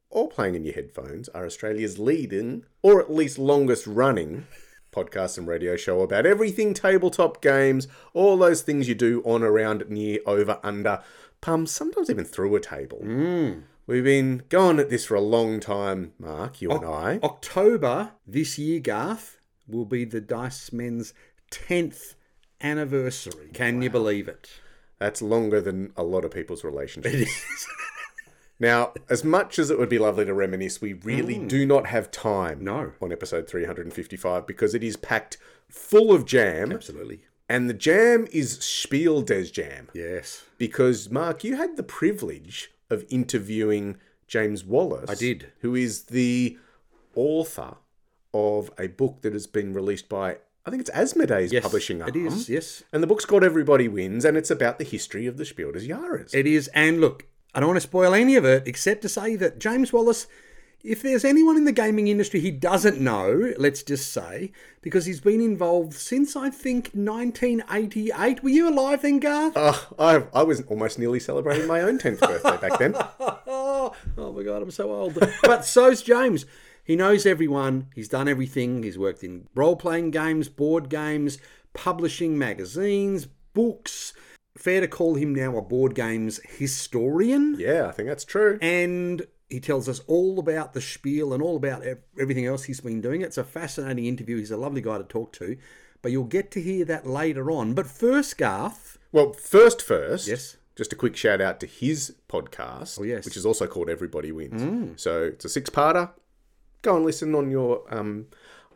[0.09, 4.45] or playing in your headphones, are Australia's leading, or at least longest running,
[4.91, 9.85] podcast and radio show about everything tabletop games, all those things you do on, around,
[9.87, 11.01] near, over, under,
[11.39, 12.97] pums, sometimes even through a table.
[12.97, 13.59] Hmm.
[13.87, 17.19] We've been going at this for a long time, Mark, you and I.
[17.23, 21.13] October this year, Garth, will be the Dice Men's
[21.67, 22.15] 10th
[22.61, 23.49] anniversary.
[23.53, 24.49] Can you believe it?
[24.99, 27.67] That's longer than a lot of people's relationships.
[28.59, 32.11] Now, as much as it would be lovely to reminisce, we really do not have
[32.11, 32.61] time Mm.
[32.61, 32.91] No.
[33.01, 35.37] on episode 355 because it is packed
[35.67, 36.71] full of jam.
[36.71, 37.21] Absolutely.
[37.49, 39.89] And the jam is Spiel des Jam.
[39.93, 40.43] Yes.
[40.57, 45.09] Because, Mark, you had the privilege of interviewing James Wallis.
[45.09, 45.51] I did.
[45.59, 46.57] Who is the
[47.15, 47.75] author
[48.33, 51.63] of a book that has been released by, I think it's Asmodee's Yes.
[51.63, 52.09] publishing arm.
[52.09, 52.83] It is, yes.
[52.93, 55.81] And the book's called Everybody Wins, and it's about the history of the Spiel des
[55.87, 56.33] Jahres.
[56.33, 56.69] It is.
[56.69, 59.91] And look, I don't want to spoil any of it except to say that James
[59.91, 60.25] Wallis,
[60.81, 65.19] if there's anyone in the gaming industry he doesn't know, let's just say, because he's
[65.19, 68.41] been involved since I think 1988.
[68.43, 69.53] Were you alive then, Garth?
[69.55, 72.95] Oh, I, I was almost nearly celebrating my own 10th birthday back then.
[73.19, 75.13] Oh, oh my God, I'm so old.
[75.43, 76.45] but so's James.
[76.83, 77.87] He knows everyone.
[77.95, 78.83] He's done everything.
[78.83, 81.37] He's worked in role playing games, board games,
[81.73, 84.13] publishing magazines, books.
[84.57, 87.55] Fair to call him now a board games historian.
[87.57, 88.59] Yeah, I think that's true.
[88.61, 91.83] And he tells us all about the spiel and all about
[92.19, 93.21] everything else he's been doing.
[93.21, 94.37] It's a fascinating interview.
[94.37, 95.57] He's a lovely guy to talk to.
[96.01, 97.73] But you'll get to hear that later on.
[97.73, 98.97] But first, Garth.
[99.11, 100.57] Well, first, first, Yes.
[100.75, 103.21] just a quick shout out to his podcast, Oh, yes.
[103.21, 103.25] Mm.
[103.25, 105.01] which is also called Everybody Wins.
[105.01, 106.11] So it's a six parter.
[106.83, 108.27] Go and listen on your, um,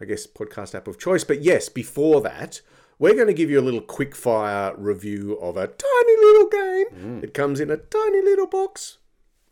[0.02, 1.24] I guess, podcast app of choice.
[1.24, 2.62] But yes, before that,
[2.98, 6.86] we're going to give you a little quick fire review of a tiny little game.
[6.96, 7.24] Mm.
[7.24, 8.98] It comes in a tiny little box.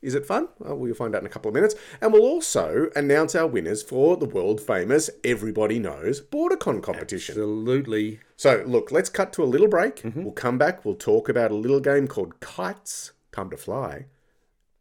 [0.01, 0.47] Is it fun?
[0.59, 1.75] Well, we'll find out in a couple of minutes.
[1.99, 7.33] And we'll also announce our winners for the world famous, everybody knows, BorderCon competition.
[7.33, 8.19] Absolutely.
[8.37, 10.01] So, look, let's cut to a little break.
[10.15, 10.85] We'll come back.
[10.85, 13.11] We'll talk about a little game called Kites.
[13.31, 14.05] Time to fly.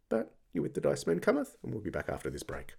[0.09, 2.75] But you with the Dice Man cometh, and we'll be back after this break.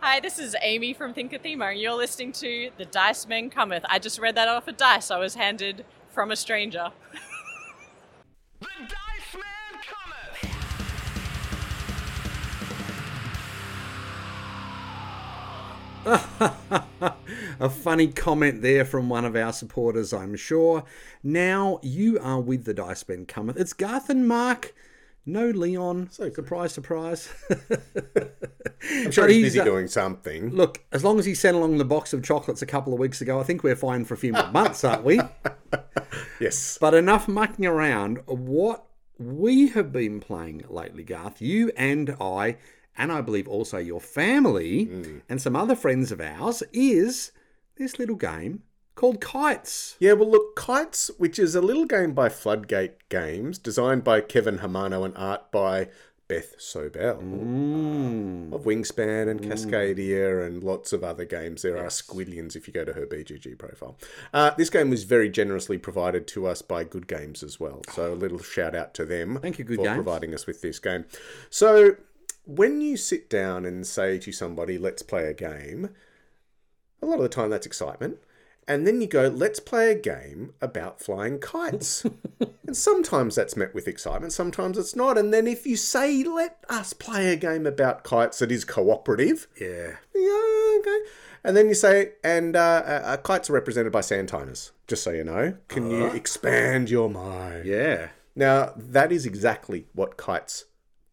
[0.00, 3.84] Hi, this is Amy from Thinkathema, and you're listening to The Dice Men Cometh.
[3.88, 6.92] I just read that off a dice I was handed from a stranger.
[17.60, 20.84] a funny comment there from one of our supporters, I'm sure.
[21.22, 23.58] Now you are with the Dice Men Cometh.
[23.58, 24.74] It's Garth and Mark.
[25.26, 26.08] No Leon.
[26.10, 27.32] So surprise, surprise.
[28.90, 30.50] I'm sure he's, busy uh, doing something.
[30.50, 33.22] Look, as long as he sent along the box of chocolates a couple of weeks
[33.22, 35.20] ago, I think we're fine for a few more months, aren't we?
[36.40, 36.78] Yes.
[36.80, 38.20] But enough mucking around.
[38.26, 38.84] What
[39.18, 42.56] we have been playing lately, Garth, you and I,
[42.96, 45.22] and I believe also your family mm.
[45.28, 47.32] and some other friends of ours, is
[47.76, 48.62] this little game
[48.94, 49.96] called Kites.
[49.98, 54.58] Yeah, well, look, Kites, which is a little game by Floodgate Games, designed by Kevin
[54.58, 55.88] Hamano and art by
[56.26, 58.52] Beth Sobel mm.
[58.52, 59.46] of Wingspan and mm.
[59.46, 61.62] Cascadia and lots of other games.
[61.62, 63.98] There are squillions if you go to her BGG profile.
[64.32, 67.82] Uh, this game was very generously provided to us by Good Games as well.
[67.92, 69.96] So a little shout out to them Thank you, Good for Games.
[69.96, 71.04] providing us with this game.
[71.50, 71.96] So
[72.44, 75.90] when you sit down and say to somebody, let's play a game,
[77.02, 78.18] a lot of the time that's excitement.
[78.66, 82.06] And then you go, let's play a game about flying kites.
[82.66, 85.18] and sometimes that's met with excitement, sometimes it's not.
[85.18, 89.48] And then if you say, let us play a game about kites that is cooperative,
[89.60, 89.96] Yeah.
[90.14, 90.98] yeah, okay.
[91.46, 95.10] And then you say, and uh, uh, kites are represented by sand timers, just so
[95.10, 95.58] you know.
[95.68, 97.66] Can you expand your mind?
[97.66, 98.08] Yeah.
[98.34, 100.64] Now, that is exactly what Kites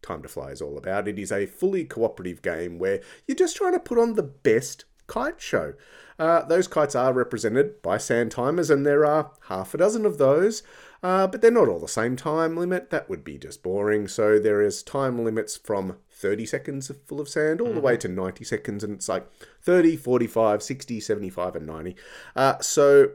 [0.02, 1.08] Time to Fly is all about.
[1.08, 4.84] It is a fully cooperative game where you're just trying to put on the best
[5.06, 5.74] kite show.
[6.18, 10.18] Uh, those kites are represented by sand timers, and there are half a dozen of
[10.18, 10.62] those,
[11.02, 12.90] uh, but they're not all the same time limit.
[12.90, 14.08] That would be just boring.
[14.08, 18.08] So there is time limits from 30 seconds full of sand all the way to
[18.08, 19.26] 90 seconds, and it's like
[19.62, 21.96] 30, 45, 60, 75, and 90.
[22.36, 23.10] Uh, so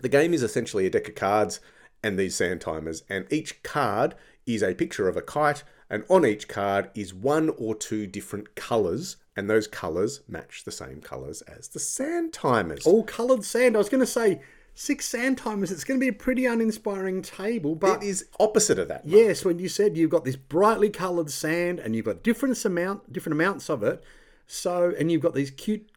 [0.00, 1.60] the game is essentially a deck of cards
[2.02, 4.14] and these sand timers, and each card
[4.46, 8.56] is a picture of a kite, and on each card is one or two different
[8.56, 12.84] colours, and those colours match the same colours as the sand timers.
[12.84, 13.76] All coloured sand.
[13.76, 14.40] I was going to say
[14.74, 15.70] six sand timers.
[15.70, 19.02] It's going to be a pretty uninspiring table, but it is opposite of that.
[19.06, 23.12] yes, when you said you've got this brightly coloured sand and you've got different amount,
[23.12, 24.02] different amounts of it,
[24.48, 25.88] so and you've got these cute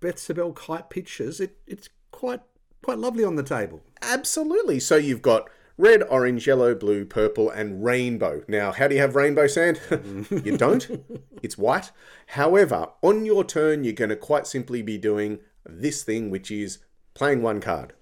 [0.00, 1.40] Beth Sobel kite pictures.
[1.40, 2.42] It, it's quite
[2.82, 3.80] quite lovely on the table.
[4.02, 4.80] Absolutely.
[4.80, 8.42] So you've got red, orange, yellow, blue, purple, and rainbow.
[8.48, 9.80] Now, how do you have rainbow sand?
[10.30, 11.04] you don't.
[11.42, 11.90] It's white.
[12.28, 16.78] However, on your turn, you're going to quite simply be doing this thing, which is
[17.14, 17.92] playing one card.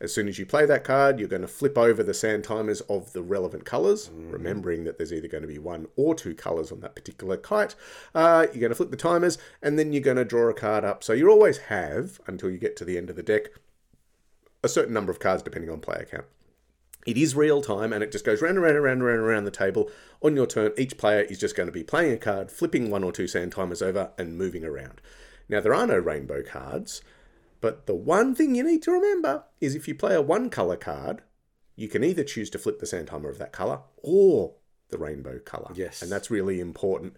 [0.00, 2.80] As soon as you play that card, you're going to flip over the sand timers
[2.82, 6.72] of the relevant colours, remembering that there's either going to be one or two colours
[6.72, 7.76] on that particular kite.
[8.12, 10.84] Uh, you're going to flip the timers, and then you're going to draw a card
[10.84, 11.04] up.
[11.04, 13.50] So you always have, until you get to the end of the deck,
[14.64, 16.24] a certain number of cards depending on player count.
[17.06, 19.18] It is real time and it just goes round and round and round and round
[19.20, 19.90] and around the table.
[20.20, 23.02] On your turn, each player is just going to be playing a card, flipping one
[23.02, 25.00] or two sand timers over, and moving around.
[25.48, 27.02] Now, there are no rainbow cards,
[27.60, 30.76] but the one thing you need to remember is if you play a one colour
[30.76, 31.22] card,
[31.74, 34.54] you can either choose to flip the sand timer of that colour or
[34.90, 35.70] the rainbow colour.
[35.74, 36.02] Yes.
[36.02, 37.16] And that's really important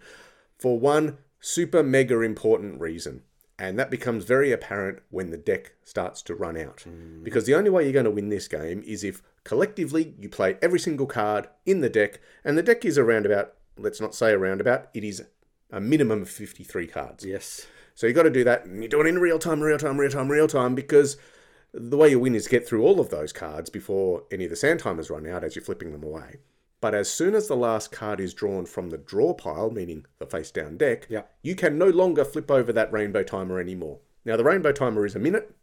[0.57, 3.21] for one super mega important reason.
[3.57, 6.83] And that becomes very apparent when the deck starts to run out.
[6.87, 7.23] Mm.
[7.23, 10.57] Because the only way you're going to win this game is if collectively you play
[10.61, 14.31] every single card in the deck, and the deck is around about, let's not say
[14.31, 15.23] around about, it is
[15.71, 17.23] a minimum of 53 cards.
[17.23, 17.65] Yes.
[17.93, 19.97] So you've got to do that, and you do it in real time, real time,
[19.97, 21.15] real time, real time, because
[21.73, 24.49] the way you win is to get through all of those cards before any of
[24.49, 26.39] the sand timers run out as you're flipping them away.
[26.81, 30.25] But as soon as the last card is drawn from the draw pile, meaning the
[30.25, 31.23] face down deck, Yeah.
[31.41, 33.99] you can no longer flip over that rainbow timer anymore.
[34.23, 35.55] Now, the rainbow timer is a minute.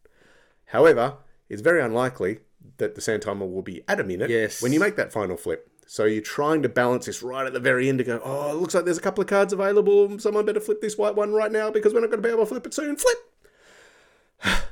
[0.67, 1.17] However,
[1.49, 2.39] it's very unlikely
[2.79, 4.63] that the sand timer will be at a minute Yes.
[4.63, 5.69] when you make that final flip.
[5.87, 8.55] So you're trying to balance this right at the very end to go, oh, it
[8.61, 10.19] looks like there's a couple of cards available.
[10.19, 12.45] Someone better flip this white one right now because we're not going to be able
[12.45, 12.97] to flip it soon.
[12.97, 13.19] Flip!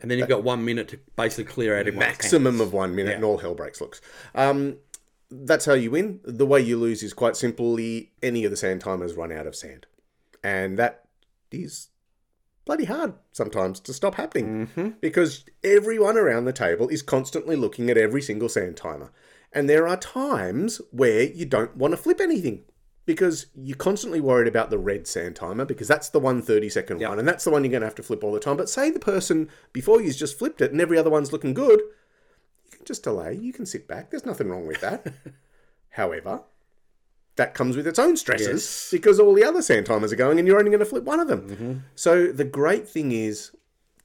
[0.00, 3.16] And then you've got one minute to basically clear out everyone's maximum of one minute
[3.16, 4.00] and all hell breaks loose.
[4.32, 4.76] Um,
[5.28, 6.20] that's how you win.
[6.22, 9.56] The way you lose is quite simply any of the sand timers run out of
[9.56, 9.86] sand.
[10.44, 11.04] And that
[11.50, 11.88] is
[12.68, 14.88] bloody hard sometimes to stop happening mm-hmm.
[15.00, 19.10] because everyone around the table is constantly looking at every single sand timer.
[19.54, 22.64] And there are times where you don't want to flip anything
[23.06, 27.00] because you're constantly worried about the red sand timer because that's the one 30 second
[27.00, 28.58] one and that's the one you're going to have to flip all the time.
[28.58, 31.80] But say the person before you's just flipped it and every other one's looking good,
[31.80, 33.32] you can just delay.
[33.34, 34.10] You can sit back.
[34.10, 35.10] There's nothing wrong with that.
[35.88, 36.42] However,
[37.38, 38.88] that comes with its own stresses Yes.
[38.90, 41.20] because all the other sand timers are going and you're only going to flip one
[41.20, 41.48] of them.
[41.48, 41.72] Mm-hmm.
[41.94, 43.52] So the great thing is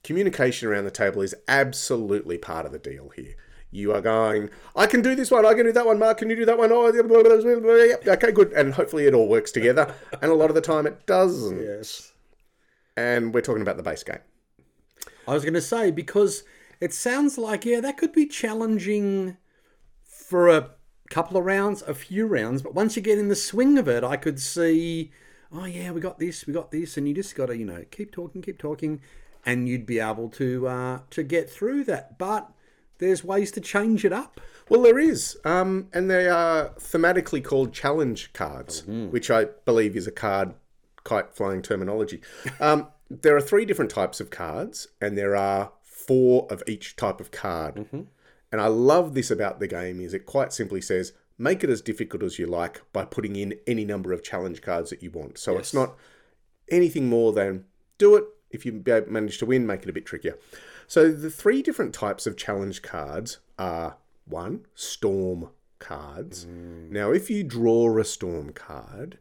[0.03, 3.35] communication around the table is absolutely part of the deal here.
[3.71, 6.29] You are going, I can do this one, I can do that one, Mark, can
[6.29, 6.71] you do that one?
[6.71, 7.73] Oh, blah, blah, blah, blah, blah.
[7.73, 8.53] Yep, okay, good.
[8.53, 9.93] And hopefully it all works together.
[10.21, 11.59] And a lot of the time it doesn't.
[11.59, 12.13] Yes.
[12.95, 14.19] And we're talking about the base game.
[15.27, 16.43] I was going to say because
[16.79, 19.37] it sounds like yeah that could be challenging
[20.03, 20.69] for a
[21.09, 24.03] couple of rounds, a few rounds, but once you get in the swing of it,
[24.03, 25.11] I could see,
[25.51, 27.83] oh yeah, we got this, we got this, and you just got to you know
[27.91, 29.01] keep talking, keep talking,
[29.45, 32.17] and you'd be able to uh, to get through that.
[32.17, 32.49] But
[32.99, 34.39] there's ways to change it up.
[34.69, 35.37] Well, there is.
[35.43, 40.53] Um, and they are thematically called challenge cards, which I believe is a card
[41.03, 42.21] kite flying terminology.
[42.61, 47.19] Um, there are three different types of cards, and there are four of each type
[47.19, 47.85] of card.
[48.53, 51.81] And I love this about the game is it quite simply says make it as
[51.81, 55.39] difficult as you like by putting in any number of challenge cards that you want.
[55.39, 55.95] So it's not
[56.69, 57.65] anything more than
[57.97, 58.25] do it.
[58.51, 60.37] If you manage to win, make it a bit trickier.
[60.85, 66.45] So the three different types of challenge cards are one, storm cards.
[66.45, 66.91] Mm.
[66.91, 69.17] Now, if you draw a storm card,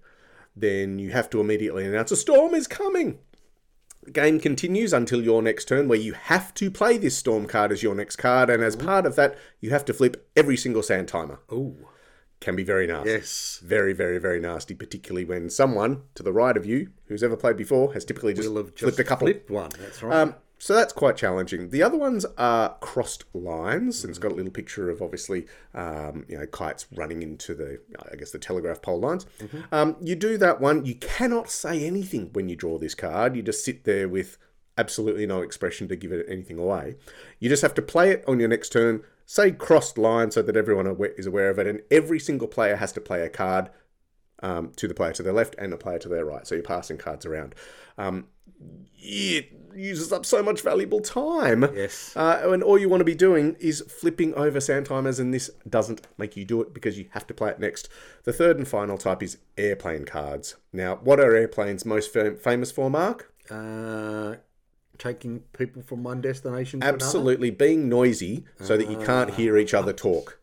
[0.54, 3.18] then you have to immediately announce a storm is coming.
[4.10, 7.82] Game continues until your next turn, where you have to play this storm card as
[7.82, 11.06] your next card, and as part of that, you have to flip every single sand
[11.06, 11.38] timer.
[11.50, 11.76] Oh
[12.40, 13.10] Can be very nasty.
[13.10, 17.36] yes, Very, very, very nasty, particularly when someone to the right of you, who's ever
[17.36, 19.26] played before, has typically just, just flipped a couple.
[19.28, 19.70] flipped one.
[19.78, 20.16] That's right.
[20.16, 21.70] Um, so that's quite challenging.
[21.70, 26.24] The other ones are crossed lines, and it's got a little picture of obviously, um,
[26.28, 27.80] you know, kites running into the,
[28.12, 29.26] I guess, the telegraph pole lines.
[29.72, 30.84] Um, you do that one.
[30.84, 33.34] You cannot say anything when you draw this card.
[33.34, 34.38] You just sit there with
[34.78, 36.94] absolutely no expression to give it anything away.
[37.40, 40.56] You just have to play it on your next turn, say crossed line so that
[40.56, 43.68] everyone is aware of it, and every single player has to play a card
[44.42, 46.46] um, to the player to their left and the player to their right.
[46.46, 47.54] So you're passing cards around.
[47.96, 48.26] Um,
[48.98, 51.68] it uses up so much valuable time.
[51.74, 52.16] Yes.
[52.16, 55.50] Uh, and all you want to be doing is flipping over sand timers, and this
[55.68, 57.88] doesn't make you do it because you have to play it next.
[58.24, 60.56] The third and final type is airplane cards.
[60.72, 63.32] Now, what are airplanes most fam- famous for, Mark?
[63.50, 64.36] Uh,
[64.98, 67.04] taking people from one destination to another.
[67.04, 70.38] Absolutely being noisy so that you can't hear each other talk.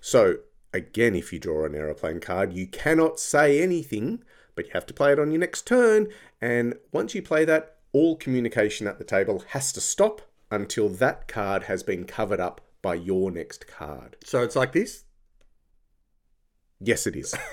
[0.00, 0.36] So,
[0.74, 4.22] again, if you draw an aeroplane card, you cannot say anything,
[4.54, 6.08] but you have to play it on your next turn.
[6.40, 11.28] And once you play that, all communication at the table has to stop until that
[11.28, 14.16] card has been covered up by your next card.
[14.24, 15.04] So it's like this.
[16.80, 17.34] Yes, it is.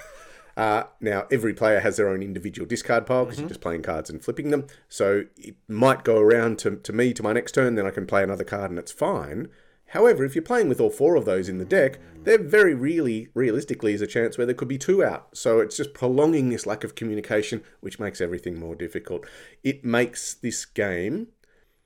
[0.57, 4.09] Uh, now, every player has their own individual discard pile because you're just playing cards
[4.09, 4.67] and flipping them.
[4.89, 8.05] So it might go around to, to me to my next turn, then I can
[8.05, 9.47] play another card and it's fine.
[9.91, 13.27] However, if you're playing with all four of those in the deck, there very really,
[13.33, 15.27] realistically, is a chance where there could be two out.
[15.33, 19.25] So it's just prolonging this lack of communication, which makes everything more difficult.
[19.63, 21.27] It makes this game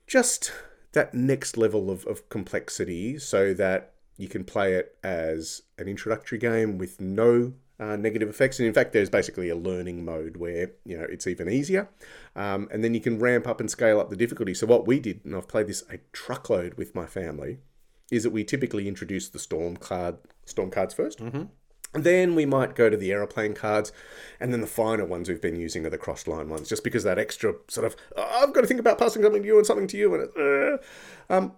[0.06, 0.52] just
[0.92, 6.38] that next level of, of complexity so that you can play it as an introductory
[6.38, 8.60] game with no uh, negative effects.
[8.60, 11.88] And in fact, there's basically a learning mode where you know it's even easier,
[12.36, 14.54] um, and then you can ramp up and scale up the difficulty.
[14.54, 17.58] So what we did, and I've played this a truckload with my family,
[18.10, 21.48] is that we typically introduce the storm card, storm cards 1st
[21.94, 23.90] and then we might go to the aeroplane cards,
[24.38, 27.04] and then the final ones we've been using are the crossed line ones, just because
[27.04, 29.66] that extra sort of "Oh, I've got to think about passing something to you and
[29.66, 30.80] something to you, and it,
[31.30, 31.52] uh, um,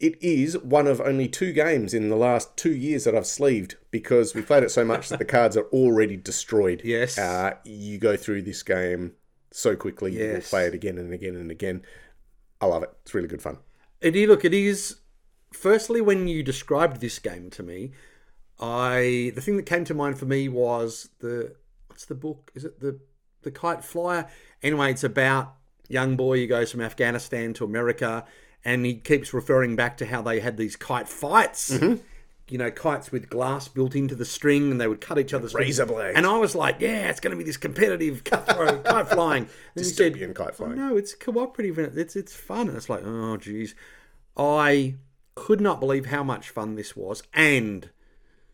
[0.00, 3.76] it is one of only two games in the last two years that I've sleeved
[3.90, 6.80] because we played it so much that the cards are already destroyed.
[6.84, 7.18] Yes.
[7.18, 9.12] uh, you go through this game
[9.50, 10.48] so quickly, you will Yes.
[10.50, 11.82] play it again and again and again.
[12.62, 12.90] I love it.
[13.02, 13.58] It's really good fun.
[14.00, 14.96] It is, look, it is.
[15.56, 17.92] Firstly, when you described this game to me,
[18.60, 21.54] I the thing that came to mind for me was the
[21.88, 22.50] what's the book?
[22.54, 22.98] Is it the
[23.42, 24.28] the Kite Flyer?
[24.62, 25.54] Anyway, it's about
[25.88, 28.24] young boy who goes from Afghanistan to America,
[28.64, 31.70] and he keeps referring back to how they had these kite fights.
[31.70, 32.02] Mm-hmm.
[32.48, 35.52] You know, kites with glass built into the string, and they would cut each other's.
[35.52, 36.16] Razor blades.
[36.16, 39.50] And I was like, "Yeah, it's going to be this competitive cutthroat kite flying." And
[39.74, 40.76] he said, Dystopian kite Oh, flying.
[40.76, 42.68] no, it's cooperative and it's it's fun.
[42.68, 43.74] And it's like, oh geez,
[44.36, 44.94] I
[45.36, 47.22] could not believe how much fun this was.
[47.32, 47.90] And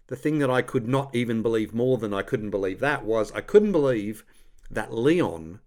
[0.08, 3.32] the thing that I could not even believe more than I couldn't believe that was
[3.32, 4.26] I couldn't believe
[4.70, 5.60] that Leon,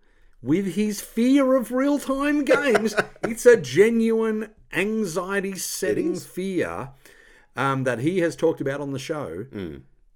[0.43, 2.93] with his fear of real time games,
[3.23, 6.89] it's a genuine anxiety setting fear
[7.55, 9.45] um, that he has talked about on the show.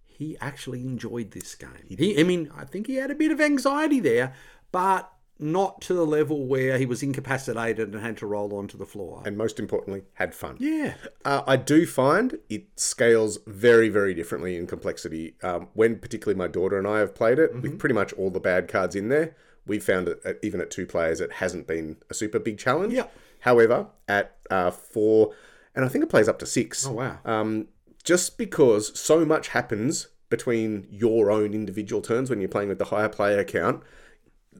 [0.05, 1.97] He actually enjoyed this game.
[1.97, 4.33] He, I mean, I think he had a bit of anxiety there,
[4.71, 5.11] but
[5.41, 9.23] not to the level where he was incapacitated and had to roll onto the floor.
[9.25, 10.57] And most importantly, had fun.
[10.59, 15.35] yeah, Uh, I do find it scales very, very differently in complexity.
[15.41, 17.61] Um, when particularly my daughter and I have played it, Mm-hmm.
[17.61, 20.69] with pretty much all the bad cards in there, we found that at, even at
[20.71, 22.93] two players, it hasn't been a super big challenge.
[22.93, 23.07] Yeah.
[23.41, 25.33] However, at uh, four,
[25.75, 26.85] and I think it plays up to six.
[26.85, 27.19] Oh, wow.
[27.23, 27.67] Um,
[28.03, 32.85] just because so much happens between your own individual turns when you're playing with the
[32.85, 33.81] higher player count,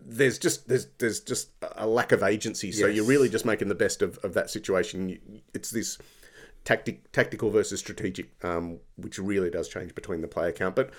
[0.10, 2.72] there's just there's there's just a lack of agency.
[2.72, 5.42] So you're really just making the best of, of that situation.
[5.54, 5.98] It's this
[6.66, 10.76] tactic tactical versus strategic, um, which really does change between the player count.
[10.76, 10.92] But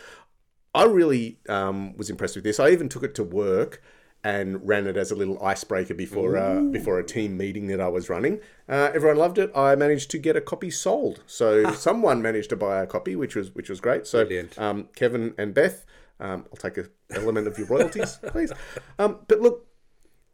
[0.75, 2.61] I really um, was impressed with this.
[2.61, 3.83] I even took it to work
[4.23, 7.88] and ran it as a little icebreaker before uh, before a team meeting that I
[7.88, 8.40] was running.
[8.69, 9.50] Uh, everyone loved it.
[9.57, 13.35] I managed to get a copy sold, so someone managed to buy a copy, which
[13.35, 14.07] was which was great.
[14.07, 15.85] So um, Kevin and Beth,
[16.21, 18.53] um, I'll take an element of your royalties, please.
[18.99, 19.67] Um, but look,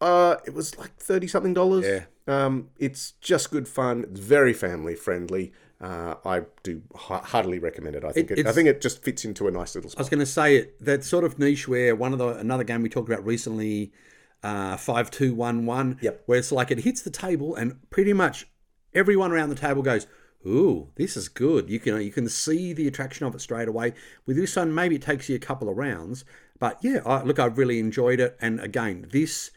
[0.01, 1.85] uh, it was like thirty something dollars.
[1.87, 2.05] Yeah.
[2.29, 4.05] Um, it's just good fun.
[4.11, 5.53] It's very family friendly.
[5.81, 8.05] Uh, I do ha- heartily recommend it.
[8.05, 10.09] I think It- it, I think it just fits into a nice little I was
[10.09, 12.89] going to say it that sort of niche where one of the another game we
[12.89, 13.93] talked about recently,
[14.43, 15.99] uh, five two one one.
[16.03, 16.23] Yep.
[16.27, 18.49] Where it's like it hits the table and pretty much
[18.95, 20.07] everyone around the table goes,
[20.47, 23.93] "Ooh, this is good." You can you can see the attraction of it straight away.
[24.25, 26.25] With this one, maybe it takes you a couple of rounds,
[26.59, 28.37] but yeah, I, look, I've really enjoyed it.
[28.41, 29.51] And again, this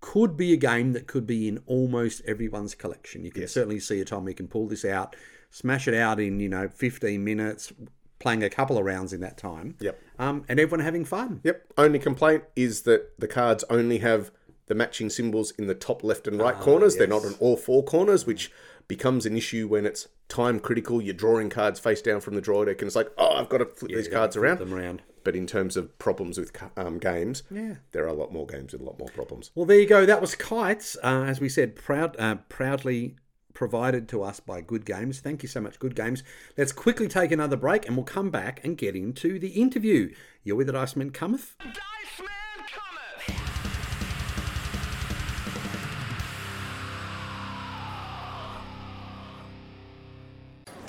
[0.00, 3.24] could be a game that could be in almost everyone's collection.
[3.24, 5.16] You can certainly see a time we can pull this out,
[5.50, 7.72] smash it out in you know 15 minutes,
[8.18, 9.76] playing a couple of rounds in that time.
[9.80, 10.00] Yep.
[10.18, 11.40] Um, and everyone having fun.
[11.44, 11.72] Yep.
[11.76, 14.30] Only complaint is that the cards only have
[14.66, 16.96] the matching symbols in the top left and right corners.
[16.96, 17.32] They're not yes.
[17.32, 18.52] on all four corners, which
[18.88, 21.00] becomes an issue when it's time critical.
[21.00, 23.58] You're drawing cards face down from the draw deck, and it's like, oh, I've got
[23.58, 24.58] to flip these cards flip around.
[24.58, 25.02] them around.
[25.24, 27.74] But in terms of problems with um, games, Yeah.
[27.92, 29.50] there are a lot more games with a lot more problems.
[29.54, 30.06] Well, there you go.
[30.06, 33.16] That was Kites, uh, as we said, proud, uh, proudly
[33.52, 35.18] provided to us by Good Games.
[35.20, 36.22] Thank you so much, Good Games.
[36.56, 40.14] Let's quickly take another break, and we'll come back and get into the interview.
[40.44, 41.56] You're with the Dice Man Cometh.
[41.58, 41.64] The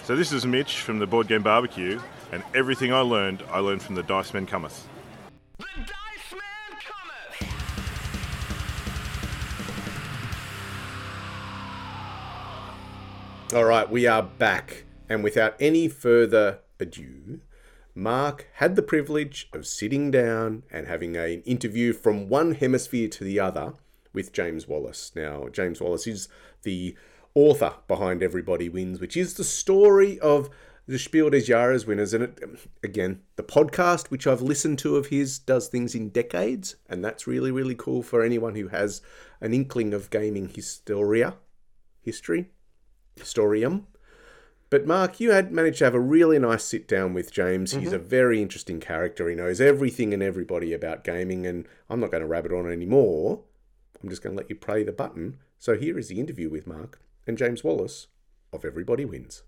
[0.10, 2.02] So this is Mitch from the Board Game Barbecue,
[2.32, 4.88] and everything I learned, I learned from the Dice Men Cometh.
[5.60, 7.54] The Dice Man cometh.
[13.54, 14.86] All right, we are back.
[15.08, 17.42] And without any further ado,
[17.94, 23.24] Mark had the privilege of sitting down and having an interview from one hemisphere to
[23.24, 23.74] the other
[24.12, 25.12] with James Wallis.
[25.16, 26.30] Now, James Wallis is
[26.64, 26.96] the
[27.40, 30.50] author behind Everybody Wins, which is the story of
[30.88, 32.14] the Spiel des Jahres winners.
[32.14, 32.40] And it,
[32.84, 36.76] again, the podcast, which I've listened to of his, does things in decades.
[36.90, 39.02] And that's really, really cool for anyone who has
[39.40, 41.36] an inkling of gaming historia,
[42.02, 42.50] history,
[43.18, 43.86] historium.
[44.70, 47.72] But Mark, you had managed to have a really nice sit down with James.
[47.72, 47.96] He's mm-hmm.
[47.96, 49.30] a very interesting character.
[49.30, 53.42] He knows everything and everybody about gaming, and I'm not going to rabbit on anymore.
[54.04, 55.38] I'm just going to let you play the button.
[55.58, 58.08] So here is the interview with Mark and James Wallis
[58.52, 59.44] of Everybody Wins.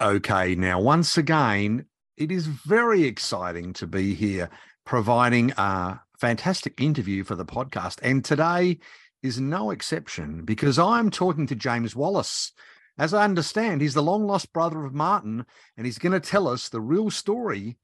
[0.00, 1.84] Okay, now once again,
[2.16, 4.48] it is very exciting to be here
[4.86, 7.98] providing a fantastic interview for the podcast.
[8.02, 8.78] And today
[9.22, 12.52] is no exception because I'm talking to James Wallis.
[12.96, 15.44] As I understand, he's the long lost brother of Martin,
[15.76, 17.76] and he's going to tell us the real story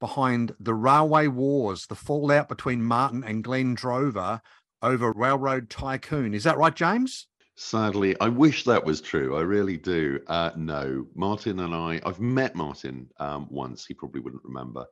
[0.00, 4.42] behind the railway wars, the fallout between Martin and Glenn Drover
[4.82, 6.34] over Railroad Tycoon.
[6.34, 7.26] Is that right, James?
[7.60, 9.36] Sadly, I wish that was true.
[9.36, 10.20] I really do.
[10.28, 13.84] Uh, no, Martin and I, I've met Martin um, once.
[13.84, 14.86] He probably wouldn't remember.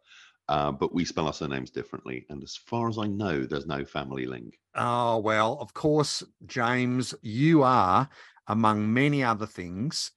[0.49, 2.27] Uh, but we spell our surnames differently.
[2.29, 4.59] And as far as I know, there's no family link.
[4.75, 8.09] Oh, well, of course, James, you are,
[8.49, 10.11] among many other things,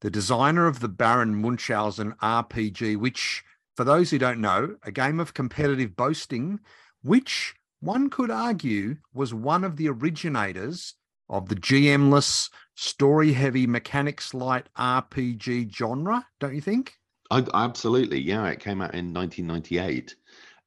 [0.00, 3.42] the designer of the Baron Munchausen RPG, which,
[3.74, 6.60] for those who don't know, a game of competitive boasting,
[7.02, 10.94] which one could argue was one of the originators
[11.28, 16.94] of the GM-less, story-heavy, mechanics-light RPG genre, don't you think?
[17.30, 18.20] I, absolutely.
[18.20, 20.14] Yeah, it came out in 1998.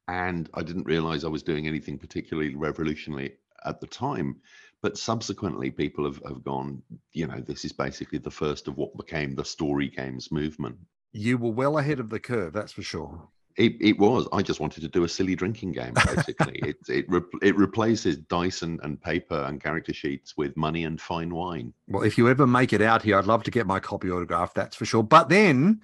[0.07, 4.37] And I didn't realize I was doing anything particularly revolutionary at the time.
[4.81, 8.97] But subsequently, people have, have gone, you know, this is basically the first of what
[8.97, 10.77] became the story games movement.
[11.11, 13.27] You were well ahead of the curve, that's for sure.
[13.59, 14.25] It, it was.
[14.31, 16.59] I just wanted to do a silly drinking game, basically.
[16.63, 20.99] it it, re- it replaces dice and, and paper and character sheets with money and
[20.99, 21.73] fine wine.
[21.87, 24.55] Well, if you ever make it out here, I'd love to get my copy autographed,
[24.55, 25.03] that's for sure.
[25.03, 25.81] But then,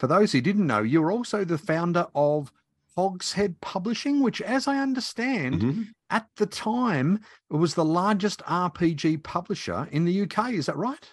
[0.00, 2.50] for those who didn't know, you're also the founder of
[2.96, 5.86] Hogshead Publishing, which, as I understand, Mhm.
[6.08, 10.54] at the time, was the largest RPG publisher in the UK.
[10.54, 11.08] Is that right?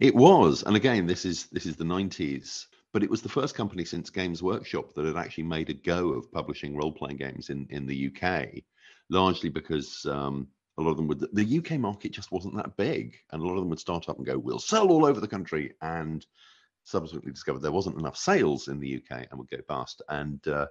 [0.00, 3.54] It was, and again, this is this is the nineties, but it was the first
[3.54, 7.50] company since Games Workshop that had actually made a go of publishing role playing games
[7.50, 8.62] in in the UK,
[9.08, 10.48] largely because um,
[10.78, 13.54] a lot of them would the UK market just wasn't that big, and a lot
[13.54, 16.24] of them would start up and go, "We'll sell all over the country," and
[16.84, 20.02] subsequently discovered there wasn't enough sales in the UK and would go bust.
[20.08, 20.66] And uh,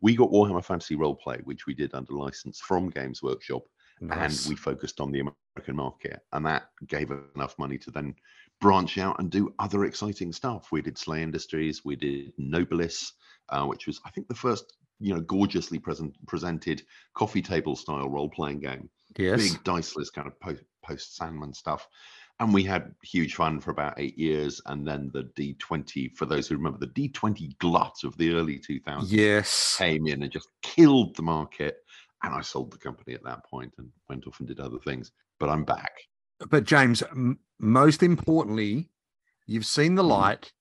[0.00, 3.62] we got Warhammer Fantasy Roleplay, which we did under license from Games Workshop,
[4.00, 8.14] and we focused on the American market, and that gave enough money to then
[8.64, 10.72] branch out and do other exciting stuff.
[10.72, 13.12] We did SLA Industries, we did Nobilis,
[13.50, 18.08] uh, which was I think the first you know gorgeously present presented coffee table style
[18.08, 19.52] role playing game, yes.
[19.52, 21.86] big diceless kind of post post Sandman stuff.
[22.40, 26.16] And we had huge fun for about eight years, and then the D20.
[26.16, 29.76] For those who remember, the D20 glut of the early 2000s Yes.
[29.76, 31.76] came in and just killed the market.
[32.22, 35.12] And I sold the company at that point and went off and did other things.
[35.38, 35.92] But I'm back.
[36.48, 38.88] But, James, m- most importantly,
[39.46, 40.08] you've seen the Mhm.
[40.08, 40.52] light.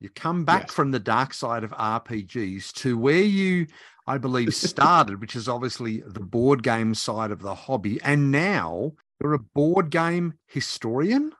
[0.00, 0.74] You've come back Yes.
[0.74, 3.66] from the dark side of RPGs to where you,
[4.06, 8.00] I believe, started, which is obviously the board game side of the hobby.
[8.02, 11.32] And now you're a board game historian.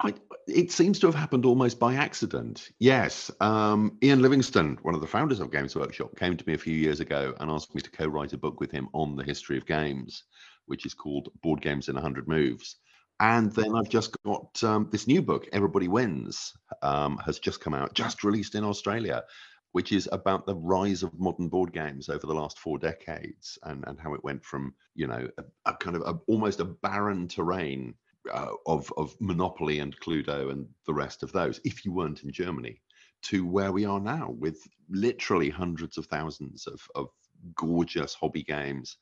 [0.00, 0.14] I,
[0.48, 2.70] it seems to have happened almost by accident.
[2.78, 3.30] Yes.
[3.40, 6.74] Um, Ian Livingstone, one of the founders of Games Workshop, came to me a few
[6.74, 9.56] years ago and asked me to co write a book with him on the history
[9.58, 10.24] of games,
[10.66, 12.76] which is called Board Games in 100 Moves.
[13.20, 17.74] And then I've just got um, this new book, Everybody Wins, um, has just come
[17.74, 19.24] out, just released in Australia.
[19.72, 23.84] which is about the rise of modern board games over the last four decades and,
[23.86, 27.28] and how it went from, you know, a, a kind of a, almost a barren
[27.28, 27.94] terrain
[28.32, 32.32] uh, of, of Monopoly and Cluedo and the rest of those, if you weren't in
[32.32, 32.80] Germany,
[33.22, 37.08] to where we are now with literally hundreds of thousands of, of
[37.54, 38.96] gorgeous hobby games,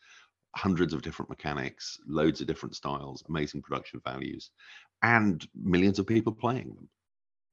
[0.57, 4.51] hundreds of different mechanics, loads of different styles, amazing production values,
[5.03, 6.89] and millions of people playing them.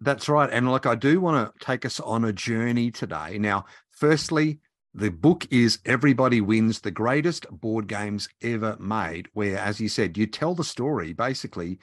[0.02, 0.50] That's right.
[0.52, 3.38] And look, I do want to take us on a journey today.
[3.38, 4.60] Now, firstly,
[4.94, 10.18] the book is Everybody Wins the Greatest Board Games Ever Made, where, as you said,
[10.18, 11.80] you tell the story basically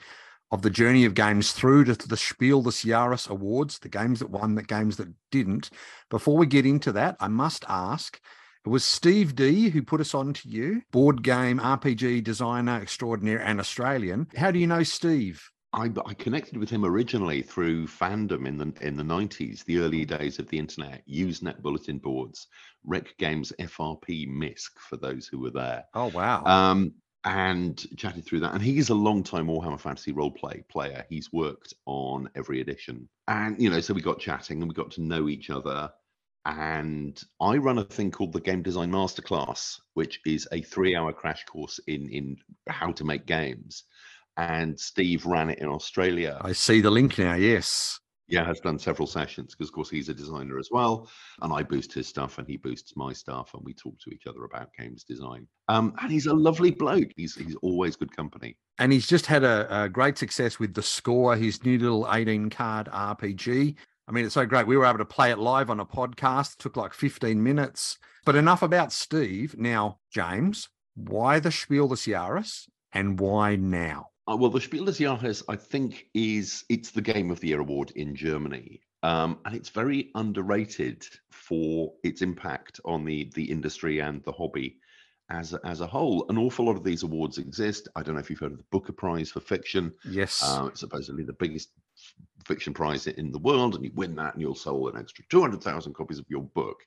[0.51, 4.29] of the journey of games through to the Spiel des Jahres awards, the games that
[4.29, 5.71] won, the games that didn't.
[6.09, 8.19] Before we get into that, I must ask
[8.65, 13.41] it was Steve D who put us on to you, board game RPG designer extraordinaire
[13.41, 14.27] and Australian.
[14.35, 15.49] How do you know Steve?
[15.73, 20.05] I, I connected with him originally through fandom in the in the nineties, the early
[20.05, 22.47] days of the internet, Usenet bulletin boards,
[22.85, 25.83] Rec Games FRP MISC for those who were there.
[25.95, 26.43] Oh wow.
[26.45, 26.93] Um,
[27.25, 28.53] and chatted through that.
[28.53, 31.05] And he's a long time Warhammer Fantasy roleplay player.
[31.09, 33.07] He's worked on every edition.
[33.27, 35.89] And, you know, so we got chatting and we got to know each other.
[36.45, 41.13] And I run a thing called the Game Design Masterclass, which is a three hour
[41.13, 43.85] crash course in, in how to make games.
[44.35, 46.39] And Steve ran it in Australia.
[46.41, 47.35] I see the link now.
[47.35, 47.99] Yes.
[48.27, 51.09] Yeah, has done several sessions because, of course, he's a designer as well.
[51.41, 53.53] And I boost his stuff and he boosts my stuff.
[53.53, 55.45] And we talk to each other about games design.
[55.67, 57.11] Um, and he's a lovely bloke.
[57.15, 58.57] He's, he's always good company.
[58.79, 62.49] And he's just had a, a great success with The Score, his new little 18
[62.49, 63.75] card RPG.
[64.13, 64.67] I mean, it's so great.
[64.67, 66.53] We were able to play it live on a podcast.
[66.53, 67.97] It took like 15 minutes.
[68.25, 69.55] But enough about Steve.
[69.57, 74.09] Now, James, why the Spiel des Jahres and why now?
[74.31, 77.61] Uh, well, the Spiel des Jahres, I think, is it's the Game of the Year
[77.61, 83.97] award in Germany, um, and it's very underrated for its impact on the the industry
[83.97, 84.77] and the hobby
[85.29, 86.25] as a, as a whole.
[86.29, 87.87] An awful lot of these awards exist.
[87.95, 89.93] I don't know if you've heard of the Booker Prize for fiction.
[90.09, 90.41] Yes.
[90.43, 91.69] Uh, it's supposedly the biggest
[92.45, 95.41] fiction prize in the world, and you win that, and you'll sell an extra two
[95.41, 96.85] hundred thousand copies of your book.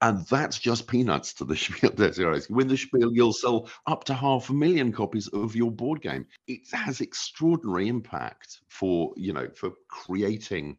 [0.00, 2.48] And that's just peanuts to the Spiel des Jahres.
[2.48, 6.02] You win the Spiel, you'll sell up to half a million copies of your board
[6.02, 6.26] game.
[6.48, 10.76] It has extraordinary impact for, you know, for creating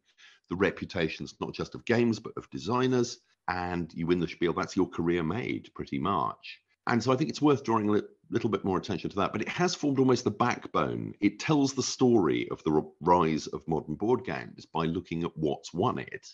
[0.50, 3.20] the reputations not just of games but of designers.
[3.48, 6.60] And you win the Spiel, that's your career made pretty much.
[6.88, 9.32] And so I think it's worth drawing a li- little bit more attention to that.
[9.32, 11.14] But it has formed almost the backbone.
[11.22, 15.74] It tells the story of the rise of modern board games by looking at what's
[15.74, 16.28] won it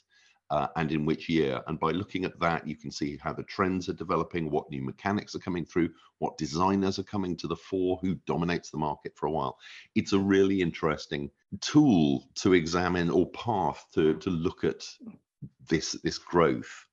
[0.49, 1.62] uh, and in which year.
[1.67, 4.81] And by looking at that, you can see how the trends are developing, what new
[4.81, 9.13] mechanics are coming through, what designers are coming to the fore, who dominates the market
[9.15, 9.57] for a while.
[9.95, 11.29] It's a really interesting
[11.62, 14.83] tool to examine or path to to look at
[15.67, 16.85] this this growth.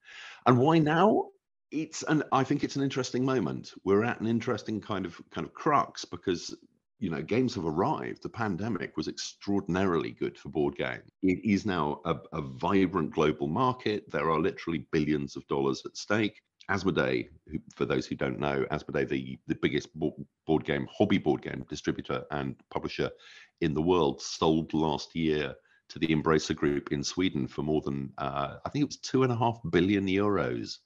[0.46, 1.30] And why now?
[1.76, 3.74] It's an I think it's an interesting moment.
[3.84, 6.54] We're at an interesting kind of kind of crux because
[6.98, 8.22] you know, games have arrived.
[8.22, 11.10] The pandemic was extraordinarily good for board games.
[11.22, 14.10] It is now a, a, vibrant global market.
[14.10, 16.40] There are literally billions of dollars at stake.
[16.70, 21.42] Asmodee, who, for those who don't know, Asmodee, the, the biggest board game, hobby board
[21.42, 23.10] game distributor and publisher
[23.60, 25.54] in the world, sold last year
[25.90, 29.22] to the Embracer Group in Sweden for more than, uh, I think it was two
[29.22, 30.78] and a half billion euros.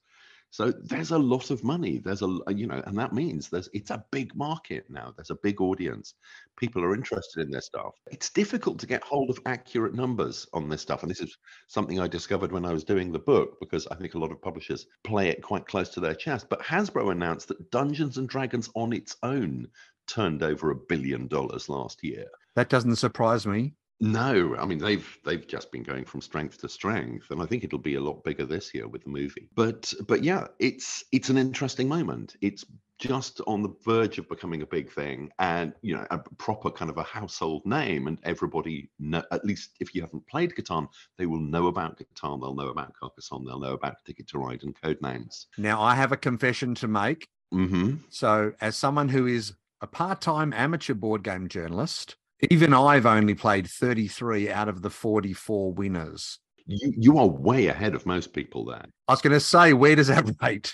[0.52, 1.98] So there's a lot of money.
[1.98, 5.12] There's a you know, and that means there's it's a big market now.
[5.16, 6.14] There's a big audience.
[6.56, 7.94] People are interested in this stuff.
[8.10, 11.36] It's difficult to get hold of accurate numbers on this stuff, and this is
[11.68, 14.42] something I discovered when I was doing the book because I think a lot of
[14.42, 16.48] publishers play it quite close to their chest.
[16.50, 19.68] But Hasbro announced that Dungeons and Dragons on its own
[20.08, 22.26] turned over a billion dollars last year.
[22.56, 23.74] That doesn't surprise me.
[24.00, 27.64] No, I mean they've they've just been going from strength to strength, and I think
[27.64, 29.48] it'll be a lot bigger this year with the movie.
[29.54, 32.36] But but yeah, it's it's an interesting moment.
[32.40, 32.64] It's
[32.98, 36.90] just on the verge of becoming a big thing, and you know a proper kind
[36.90, 41.26] of a household name, and everybody know, at least if you haven't played Catan, they
[41.26, 44.74] will know about Catan, they'll know about Carcassonne, they'll know about Ticket to Ride and
[44.80, 45.46] Codenames.
[45.58, 47.28] Now I have a confession to make.
[47.52, 47.96] Mm-hmm.
[48.08, 52.16] So as someone who is a part-time amateur board game journalist
[52.48, 56.38] even I've only played 33 out of the 44 winners.
[56.66, 58.84] You, you are way ahead of most people there.
[59.08, 60.72] I was going to say, where does that rate?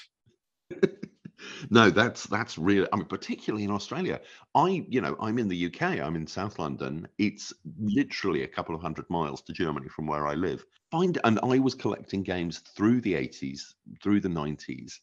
[1.70, 2.86] no, that's that's real.
[2.92, 4.20] I mean, particularly in Australia.
[4.54, 5.82] I, you know, I'm in the UK.
[5.82, 7.08] I'm in South London.
[7.18, 10.64] It's literally a couple of hundred miles to Germany from where I live.
[10.90, 13.60] Find and I was collecting games through the 80s,
[14.02, 15.00] through the 90s,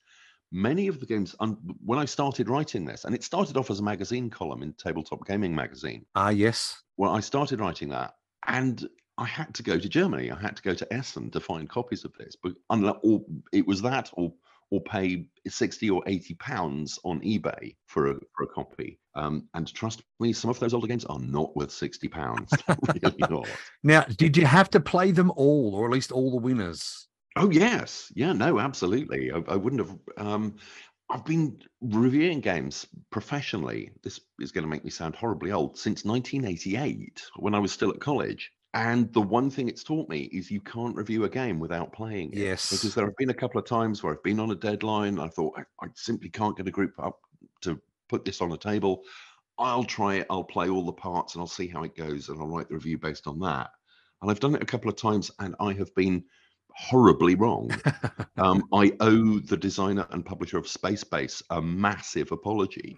[0.53, 1.35] many of the games
[1.83, 5.25] when i started writing this and it started off as a magazine column in tabletop
[5.25, 8.13] gaming magazine ah yes well i started writing that
[8.47, 8.87] and
[9.17, 10.31] I had to go to Germany.
[10.31, 12.35] I had to go to Essen to find copies of this.
[12.35, 14.33] But unless, or it was that, or
[14.71, 18.99] or pay sixty or eighty pounds on eBay for a for a copy.
[19.15, 22.51] Um, and trust me, some of those older games are not worth sixty pounds.
[23.03, 23.47] really not.
[23.83, 27.07] Now, did you have to play them all, or at least all the winners?
[27.35, 29.31] Oh yes, yeah, no, absolutely.
[29.31, 29.97] I, I wouldn't have.
[30.17, 30.55] Um,
[31.09, 33.91] I've been reviewing games professionally.
[34.03, 35.77] This is going to make me sound horribly old.
[35.77, 40.23] Since 1988, when I was still at college, and the one thing it's taught me
[40.31, 42.39] is you can't review a game without playing it.
[42.39, 42.71] Yes.
[42.71, 45.19] Because there have been a couple of times where I've been on a deadline.
[45.19, 47.19] I thought I, I simply can't get a group up
[47.61, 49.03] to put this on a table.
[49.59, 50.27] I'll try it.
[50.29, 52.75] I'll play all the parts and I'll see how it goes and I'll write the
[52.75, 53.69] review based on that.
[54.21, 56.23] And I've done it a couple of times and I have been
[56.75, 57.71] horribly wrong.
[58.37, 62.97] um, I owe the designer and publisher of Space Base a massive apology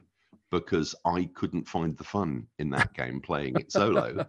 [0.51, 4.25] because I couldn't find the fun in that game playing it solo.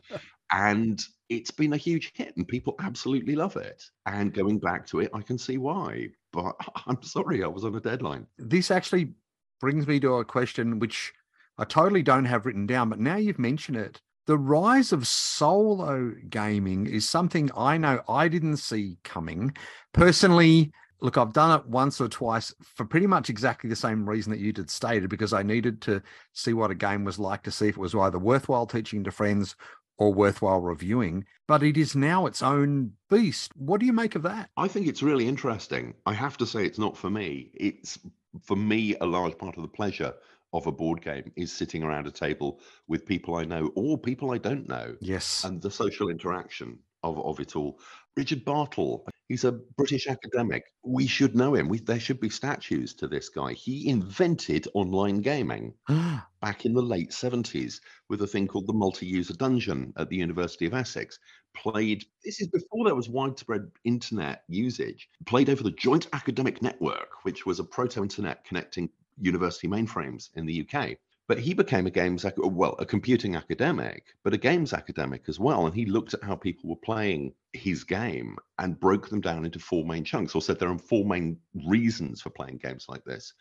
[0.53, 3.85] and it's been a huge hit and people absolutely love it.
[4.07, 6.09] And going back to it, I can see why.
[6.33, 6.55] But
[6.87, 8.27] I'm sorry, I was on a deadline.
[8.39, 9.15] This actually
[9.61, 11.13] brings me to a question which
[11.59, 14.01] I totally don't have written down, but now you've mentioned it.
[14.27, 19.57] The rise of solo gaming is something I know I didn't see coming.
[19.93, 24.33] Personally, look, I've done it once or twice for pretty much exactly the same reason
[24.33, 27.53] that you did stated, because I needed to see what a game was like to
[27.53, 29.55] see if it was either worthwhile teaching to friends
[29.97, 31.25] or worthwhile reviewing.
[31.47, 33.53] But it is now its own beast.
[33.57, 34.51] What do you make of that?
[34.57, 35.95] I think it's really interesting.
[36.05, 37.53] I have to say, it's not for me.
[37.55, 37.97] It's
[38.43, 40.12] for me a large part of the pleasure
[40.57, 44.31] of a board game is sitting around a table with people I know or people
[44.33, 45.45] I don't know Yes.
[45.45, 47.79] and the social interaction of, of it all.
[48.16, 50.64] Richard Bartle, he's a British academic.
[50.83, 51.69] We should know him.
[51.69, 53.53] We, there should be statues to this guy.
[53.53, 56.27] He invented online gaming ah.
[56.40, 60.64] back in the late 70s with a thing called the multi-user dungeon at the University
[60.66, 61.19] of Essex.
[61.55, 65.09] Played this is before there was widespread internet usage.
[65.27, 68.88] Played over the Joint Academic Network, which was a proto-internet connecting
[69.20, 70.96] university mainframes in the UK.
[71.29, 75.66] But he became a games, well, a computing academic, but a games academic as well.
[75.66, 79.59] And he looked at how people were playing his game and broke them down into
[79.59, 83.33] four main chunks, or said there are four main reasons for playing games like this.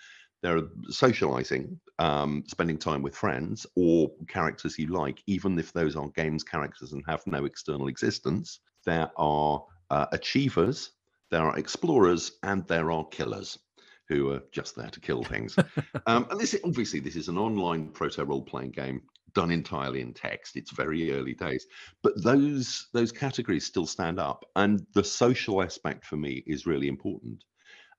[0.41, 5.95] There are socializing, um, spending time with friends, or characters you like, even if those
[5.95, 8.59] are games characters and have no external existence.
[8.85, 10.91] There are uh, achievers,
[11.29, 13.59] there are explorers, and there are killers
[14.07, 15.55] who are just there to kill things.
[16.07, 19.01] um, and this obviously this is an online proto role playing game
[19.33, 20.55] done entirely in text.
[20.55, 21.67] It's very early days,
[22.01, 26.87] but those those categories still stand up, and the social aspect for me is really
[26.87, 27.43] important.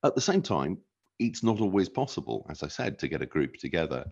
[0.03, 0.77] At the same time,
[1.19, 4.05] it's not always possible, as I said, to get a group together.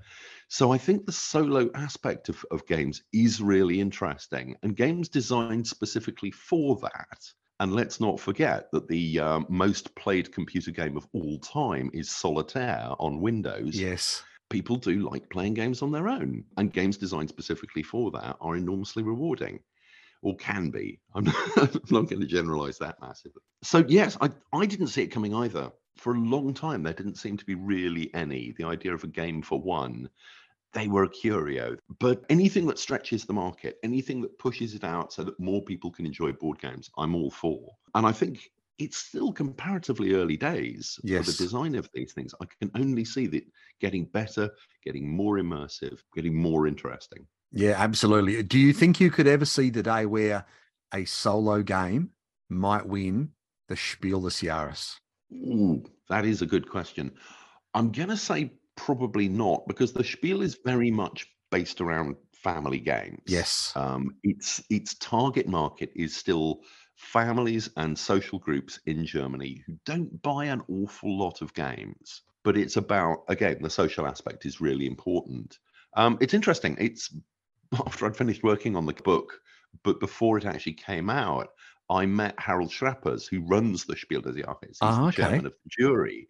[0.47, 5.67] So I think the solo aspect of, of games is really interesting, and games designed
[5.67, 7.19] specifically for that.
[7.59, 12.09] And let's not forget that the um, most played computer game of all time is
[12.09, 13.79] Solitaire on Windows.
[13.79, 14.23] Yes.
[14.49, 18.57] People do like playing games on their own, and games designed specifically for that are
[18.57, 19.59] enormously rewarding,
[20.21, 20.99] or can be.
[21.15, 23.41] I'm not, I'm not going to generalize that massively.
[23.63, 25.71] So, yes, I, I didn't see it coming either.
[25.97, 28.53] For a long time, there didn't seem to be really any.
[28.57, 30.09] The idea of a game for one
[30.75, 31.77] they were a curio.
[31.99, 35.89] But anything that stretches the market, anything that pushes it out so that more people
[35.89, 37.71] can enjoy board games, I'm all for.
[37.95, 42.35] And I think it's still comparatively early days for the design of these things.
[42.41, 43.43] I can only see that
[43.79, 44.51] getting better,
[44.83, 47.25] getting more immersive, getting more interesting.
[47.53, 48.43] Yeah, absolutely.
[48.43, 50.45] Do you think you could ever see the day where
[50.93, 52.09] a solo game
[52.49, 53.29] might win
[53.69, 54.97] the Spiel des Jahres?
[55.33, 57.13] Ooh, that is a good question.
[57.73, 62.79] I'm going to say probably not because the Spiel is very much based around family
[62.79, 63.23] games.
[63.27, 63.73] Yes.
[63.75, 66.61] Um, its its target market is still
[66.95, 72.21] families and social groups in Germany who don't buy an awful lot of games.
[72.43, 75.59] But it's about again the social aspect is really important.
[75.95, 76.77] Um, it's interesting.
[76.79, 77.15] It's
[77.85, 79.39] after I'd finished working on the book,
[79.83, 81.49] but before it actually came out,
[81.89, 84.57] I met Harald Schrapers, who runs the Spiel des Jahres.
[84.67, 86.29] He's Ah, the chairman of the jury.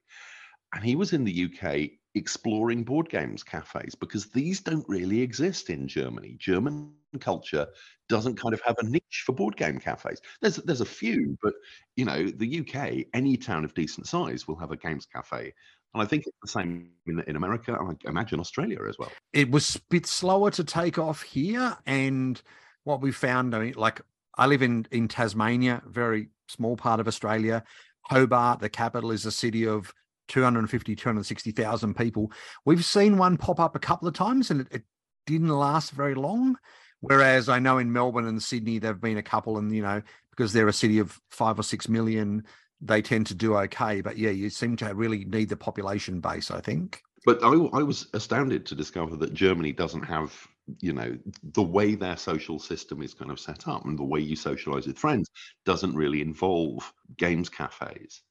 [0.73, 5.69] And he was in the UK exploring board games cafes because these don't really exist
[5.69, 6.35] in Germany.
[6.39, 7.67] German culture
[8.09, 10.21] doesn't kind of have a niche for board game cafes.
[10.41, 11.53] There's there's a few, but
[11.95, 15.53] you know, the UK, any town of decent size will have a games cafe.
[15.93, 19.11] And I think it's the same in, in America, I imagine Australia as well.
[19.31, 21.77] It was a bit slower to take off here.
[21.85, 22.41] And
[22.83, 24.01] what we found, I mean, like
[24.37, 27.63] I live in, in Tasmania, very small part of Australia.
[28.01, 29.93] Hobart, the capital, is a city of
[30.27, 32.31] 250, 260,000 people.
[32.65, 34.83] We've seen one pop up a couple of times and it, it
[35.25, 36.57] didn't last very long.
[37.01, 40.53] Whereas I know in Melbourne and Sydney, there've been a couple, and you know, because
[40.53, 42.43] they're a city of five or six million,
[42.81, 44.01] they tend to do okay.
[44.01, 47.01] But yeah, you seem to really need the population base, I think.
[47.25, 50.33] But I, I was astounded to discover that Germany doesn't have,
[50.79, 51.17] you know,
[51.53, 54.85] the way their social system is kind of set up and the way you socialize
[54.87, 55.29] with friends
[55.65, 58.21] doesn't really involve games cafes.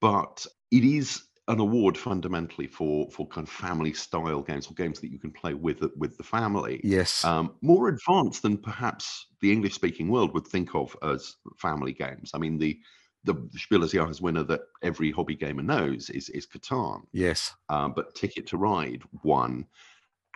[0.00, 5.00] But it is an award fundamentally for for kind of family style games or games
[5.00, 6.80] that you can play with with the family.
[6.82, 7.24] Yes.
[7.24, 12.30] Um, more advanced than perhaps the English speaking world would think of as family games.
[12.34, 12.80] I mean, the
[13.24, 17.02] the Spiel des Jahres winner that every hobby gamer knows is is Catan.
[17.12, 17.54] yes.
[17.68, 19.66] Um, but Ticket to Ride won.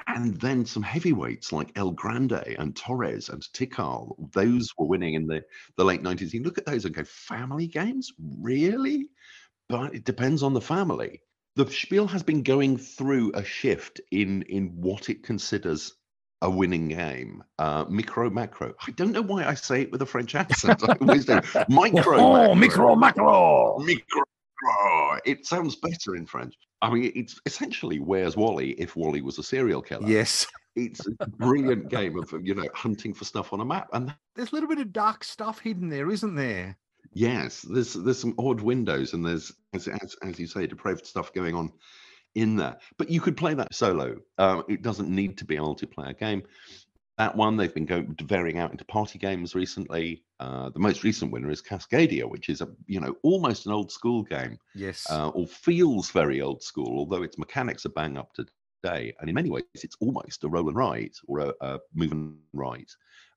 [0.09, 5.27] And then some heavyweights like El Grande and Torres and Tikal, those were winning in
[5.27, 5.43] the,
[5.77, 6.35] the late 90s.
[6.35, 8.13] You look at those and go, family games?
[8.39, 9.09] Really?
[9.69, 11.21] But it depends on the family.
[11.57, 15.95] The Spiel has been going through a shift in, in what it considers
[16.43, 17.43] a winning game.
[17.59, 18.75] Uh, micro, macro.
[18.87, 20.83] I don't know why I say it with a French accent.
[20.89, 21.41] I always do.
[21.69, 22.95] Micro, oh, macro.
[22.95, 23.79] micro, macro.
[23.79, 25.19] Micro.
[25.25, 26.55] It sounds better in French.
[26.83, 30.09] I mean, it's essentially Where's Wally if Wally was a serial killer.
[30.09, 30.47] Yes.
[30.77, 33.89] It's a brilliant game of, you know, hunting for stuff on a map.
[33.95, 36.77] And There's a little bit of dark stuff hidden there, isn't there?
[37.17, 41.33] Yes, there's there's some odd windows and there's, as, as, as you say, depraved stuff
[41.33, 41.73] going on
[42.35, 42.77] in there.
[42.99, 44.19] But you could play that solo.
[44.37, 46.43] Uh, it doesn't need to be a multiplayer game.
[47.17, 50.23] That one, they've been going varying out into party games recently.
[50.39, 53.91] Uh, the most recent winner is Cascadia, which is a you know almost an old
[53.91, 54.59] school game.
[54.75, 55.07] Yes.
[55.11, 58.45] uh, or feels very old school, although its mechanics are bang up to
[58.83, 59.15] day.
[59.19, 62.37] And in many ways, it's almost a roll and write or a, a move and
[62.53, 62.93] write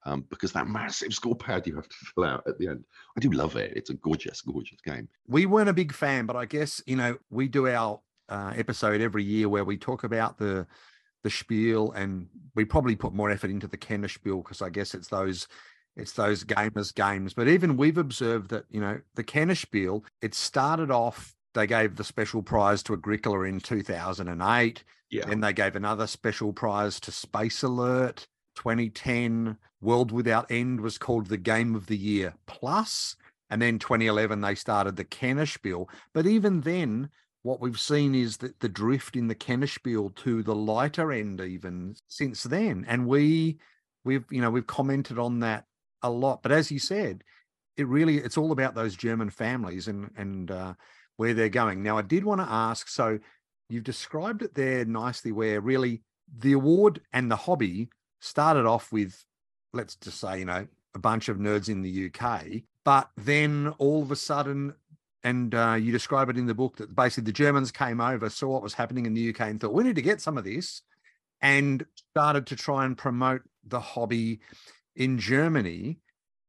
[0.05, 2.83] um, because that massive score pad you have to fill out at the end.
[3.17, 3.73] I do love it.
[3.75, 5.07] It's a gorgeous, gorgeous game.
[5.27, 9.01] we weren't a big fan, but I guess you know we do our uh, episode
[9.01, 10.65] every year where we talk about the
[11.23, 15.09] the spiel, and we probably put more effort into the Kennerspiel because I guess it's
[15.09, 15.47] those
[15.95, 17.33] it's those gamers games.
[17.33, 21.35] But even we've observed that you know the Kennerspiel it started off.
[21.55, 24.83] They gave the special prize to Agricola in 2008.
[25.09, 25.25] Yeah.
[25.25, 28.27] Then they gave another special prize to Space Alert
[28.59, 29.57] 2010.
[29.81, 33.15] World Without End was called the Game of the Year Plus.
[33.49, 35.87] And then 2011, they started the Kennerspiel.
[36.13, 37.09] But even then,
[37.41, 41.95] what we've seen is that the drift in the Kennerspiel to the lighter end, even
[42.09, 42.85] since then.
[42.87, 43.57] And we,
[44.03, 45.63] we've, you know, we've commented on that
[46.03, 46.43] a lot.
[46.43, 47.23] But as you said,
[47.77, 50.73] it really, it's all about those German families and, and, uh,
[51.15, 51.81] where they're going.
[51.81, 53.19] Now, I did want to ask so
[53.69, 56.01] you've described it there nicely, where really
[56.37, 59.23] the award and the hobby started off with,
[59.73, 64.01] let's just say, you know, a bunch of nerds in the UK, but then all
[64.01, 64.73] of a sudden,
[65.23, 68.47] and uh, you describe it in the book that basically the Germans came over, saw
[68.47, 70.81] what was happening in the UK, and thought we need to get some of this,
[71.41, 74.39] and started to try and promote the hobby
[74.95, 75.99] in Germany.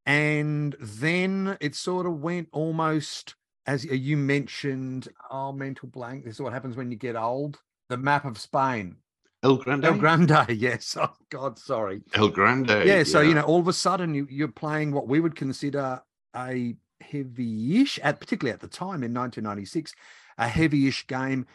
[0.07, 3.35] And then it sort of went almost
[3.71, 6.25] as you mentioned, oh, mental blank.
[6.25, 7.61] This is what happens when you get old.
[7.89, 8.97] The map of Spain.
[9.43, 9.85] El Grande.
[9.87, 10.97] El Grande, yes.
[11.01, 12.03] Oh God, sorry.
[12.15, 12.83] El Grande.
[12.85, 16.03] Yeah, so you know, all of a sudden you, you're playing what we would consider
[16.37, 19.95] a heavy-ish, at particularly at the time in 1996,
[20.39, 21.47] a heavy-ish game.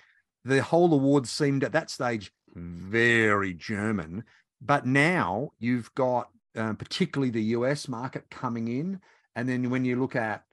[0.43, 4.24] The whole award seemed at that stage very German,
[4.62, 9.00] but now you've got uh, particularly the US market coming in,
[9.36, 10.43] and then when you look at,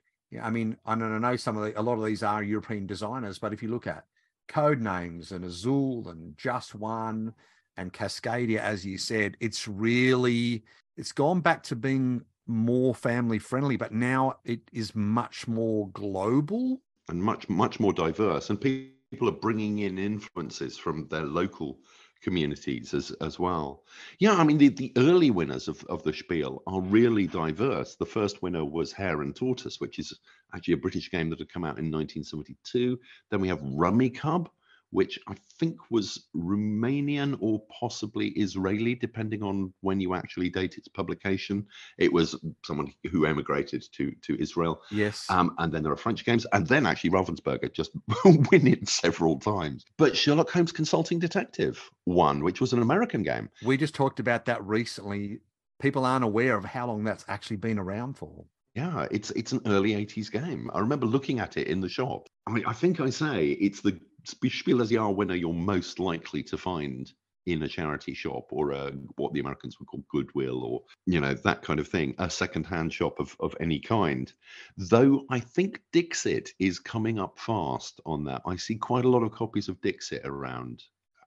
[0.42, 3.38] I mean, I don't know some of the, a lot of these are European designers,
[3.38, 4.05] but if you look at
[4.53, 7.33] code names and Azul and Just One
[7.79, 10.62] and Cascadia, as you said, it's really
[10.97, 16.83] it's gone back to being more family friendly, but now it is much more global.
[17.09, 21.79] and much much more diverse and people are bringing in influences from their local
[22.23, 23.85] communities as as well.
[24.19, 27.97] Yeah i mean the, the early winners of, of the spiel are really diverse.
[27.97, 30.19] The first winner was hare and tortoise which is
[30.55, 32.99] actually a british game that had come out in 1972
[33.31, 34.49] then we have Rummikub
[34.93, 40.89] which i think was romanian or possibly israeli depending on when you actually date its
[40.89, 41.67] publication
[41.99, 45.27] it was someone who emigrated to to israel Yes.
[45.31, 47.93] um, and then there are French games, and then actually Ravensburger just
[48.25, 49.85] win it several times.
[49.97, 53.49] But Sherlock Holmes Consulting Detective won, which was an American game.
[53.65, 55.41] we just talked about that recently.
[55.81, 58.45] People aren't aware of how long that's actually been around for.
[58.75, 60.71] Yeah, it's it's an early 80s game.
[60.75, 62.29] I remember looking at it in the shop.
[62.47, 66.43] I mean, I think I say it's the Spiel des Jahres winner you're most likely
[66.45, 67.13] to find
[67.47, 71.35] in a charity shop or a, what the Americans would call Goodwill or, you know,
[71.35, 74.33] that kind of thing, a secondhand shop of, of any kind.
[74.77, 78.43] Though I think Dixit is coming up fast on that.
[78.47, 80.85] I see quite a lot of copies of Dixit around.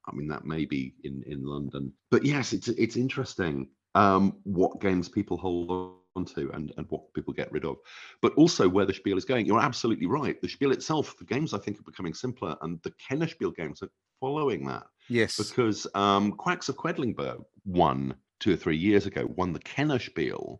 [0.07, 1.91] I mean, that may be in, in London.
[2.11, 3.67] But yes, it's it's interesting.
[3.95, 7.77] um, what games people hold on to and, and what people get rid of,
[8.21, 9.45] but also where the spiel is going.
[9.45, 10.39] You're absolutely right.
[10.41, 13.89] The spiel itself, the games I think are becoming simpler, and the Kennerspiel games are
[14.19, 15.37] following that Yes.
[15.37, 20.59] because um, Quacks of Quedlinburg won two or three years ago, won the Kennerspiel.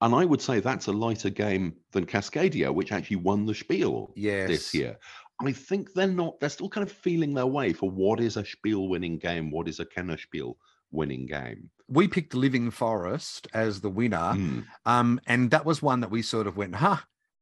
[0.00, 4.12] And I would say that's a lighter game than Cascadia, which actually won the Spiel
[4.16, 4.48] yes.
[4.48, 4.98] this year.
[5.40, 8.44] I think they're not, they're still kind of feeling their way for what is a
[8.44, 10.54] Spiel winning game, what is a Kennerspiel
[10.90, 11.70] winning game.
[11.92, 14.16] We picked Living Forest as the winner.
[14.34, 14.64] Mm.
[14.86, 16.98] Um, and that was one that we sort of went, huh,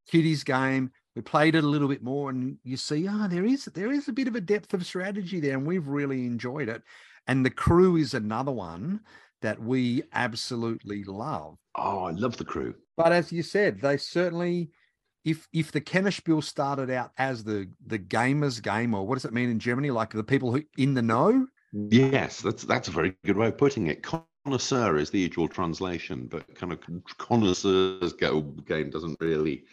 [0.07, 0.91] kiddies game.
[1.15, 4.07] We played it a little bit more, and you see, ah, there is there is
[4.07, 6.83] a bit of a depth of strategy there, and we've really enjoyed it.
[7.27, 9.01] And the crew is another one
[9.41, 11.57] that we absolutely love.
[11.75, 12.75] Oh, I love the crew.
[12.95, 14.69] But as you said, they certainly,
[15.25, 19.33] if if the Kennerspiel started out as the the gamers game, or what does it
[19.33, 23.15] mean in Germany, like the people who in the know, Yes, that's that's a very
[23.25, 24.05] good way of putting it.
[24.45, 26.79] Connoisseur is the usual translation, but kind of
[27.17, 29.65] connoisseurs go game doesn't really.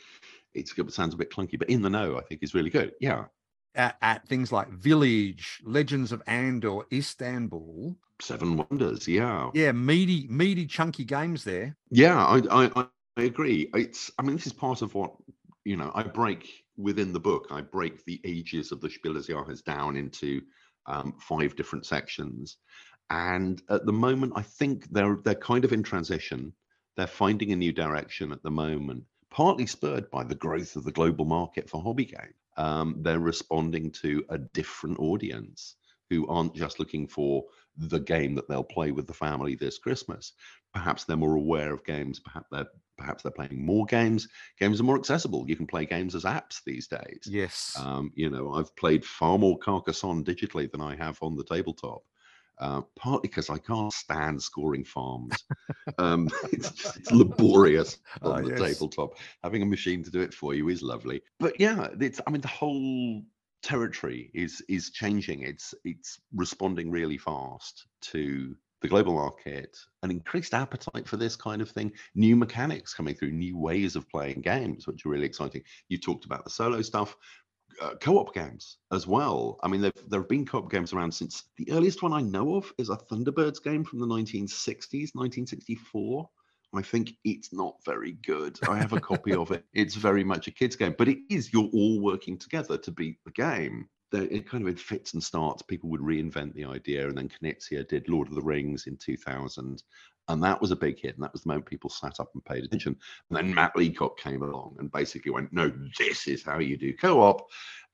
[0.54, 2.92] It's it sounds a bit clunky, but in the know, I think is really good.
[3.00, 3.24] Yeah,
[3.74, 9.08] at, at things like Village, Legends of Andor, Istanbul, Seven Wonders.
[9.08, 11.76] Yeah, yeah, meaty, meaty, chunky games there.
[11.90, 13.68] yeah, I I, I- agree.
[13.74, 15.12] It's I mean this is part of what
[15.64, 15.90] you know.
[15.94, 17.48] I break within the book.
[17.50, 20.40] I break the ages of the Spiel Jahres down into
[20.86, 22.58] um, five different sections,
[23.10, 26.52] and at the moment, I think they're they're kind of in transition.
[26.96, 30.92] They're finding a new direction at the moment, partly spurred by the growth of the
[30.92, 32.34] global market for hobby game.
[32.56, 35.76] Um, they're responding to a different audience
[36.10, 37.44] who aren't just looking for
[37.76, 40.32] the game that they'll play with the family this Christmas.
[40.74, 42.18] Perhaps they're more aware of games.
[42.18, 42.66] Perhaps they're
[42.98, 44.28] perhaps they're playing more games.
[44.58, 45.44] Games are more accessible.
[45.48, 47.22] You can play games as apps these days.
[47.26, 47.76] Yes.
[47.78, 52.02] Um, you know, I've played far more Carcassonne digitally than I have on the tabletop.
[52.60, 55.32] Uh, partly because I can't stand scoring farms.
[55.98, 58.60] um, it's, just- it's laborious Ah, on the yes.
[58.60, 59.10] tabletop.
[59.44, 61.22] Having a machine to do it for you is lovely.
[61.38, 63.22] But yeah, it's I mean the whole
[63.62, 65.42] territory is is changing.
[65.42, 71.60] It's it's responding really fast to the global market, an increased appetite for this kind
[71.60, 75.62] of thing, new mechanics coming through, new ways of playing games, which are really exciting.
[75.88, 77.16] You talked about the solo stuff,
[77.80, 79.58] uh, co-op games as well.
[79.62, 82.72] I mean, there have been co-op games around since the earliest one I know of
[82.78, 86.28] is a Thunderbirds game from the 1960s, 1964.
[86.74, 88.58] I think it's not very good.
[88.68, 89.64] I have a copy of it.
[89.72, 91.52] It's very much a kids' game, but it is.
[91.52, 93.88] You're all working together to beat the game.
[94.12, 95.62] It kind of fits and starts.
[95.62, 99.82] People would reinvent the idea, and then Knizia did Lord of the Rings in 2000,
[100.28, 101.14] and that was a big hit.
[101.14, 102.96] And that was the moment people sat up and paid attention.
[103.30, 106.94] And then Matt Leacock came along and basically went, "No, this is how you do
[106.94, 107.48] co-op."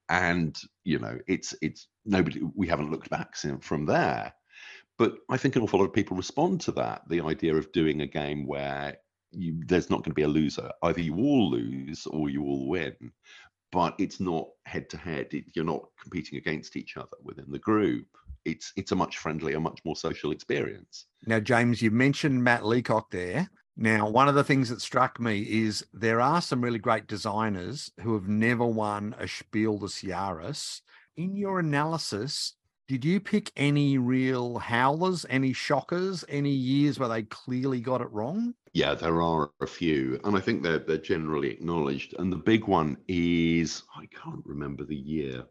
[0.09, 2.43] And you know, it's it's nobody.
[2.55, 4.35] We haven't looked back from there
[4.99, 7.03] but I think an awful lot of people respond to that.
[7.09, 8.97] The idea of doing a game where
[9.32, 10.70] you, there's not going to be a loser.
[10.82, 12.95] Either you all lose or you all win,
[13.72, 15.30] but it's not head to head.
[15.55, 18.07] You're not competing against each other within the group.
[18.45, 21.07] It's it's a much friendlier, much more social experience.
[21.26, 23.49] Now, James, you mentioned Matt Leacock there.
[23.76, 27.90] Now, one of the things that struck me is there are some really great designers
[28.01, 30.80] who have never won a Spiel des Jahres.
[31.16, 32.55] In your analysis,
[32.86, 38.11] did you pick any real howlers, any shockers, any years where they clearly got it
[38.12, 38.55] wrong?
[38.74, 42.14] Yeah, there are a few, and I think they're they're generally acknowledged.
[42.18, 45.45] And the big one is I can't remember the year,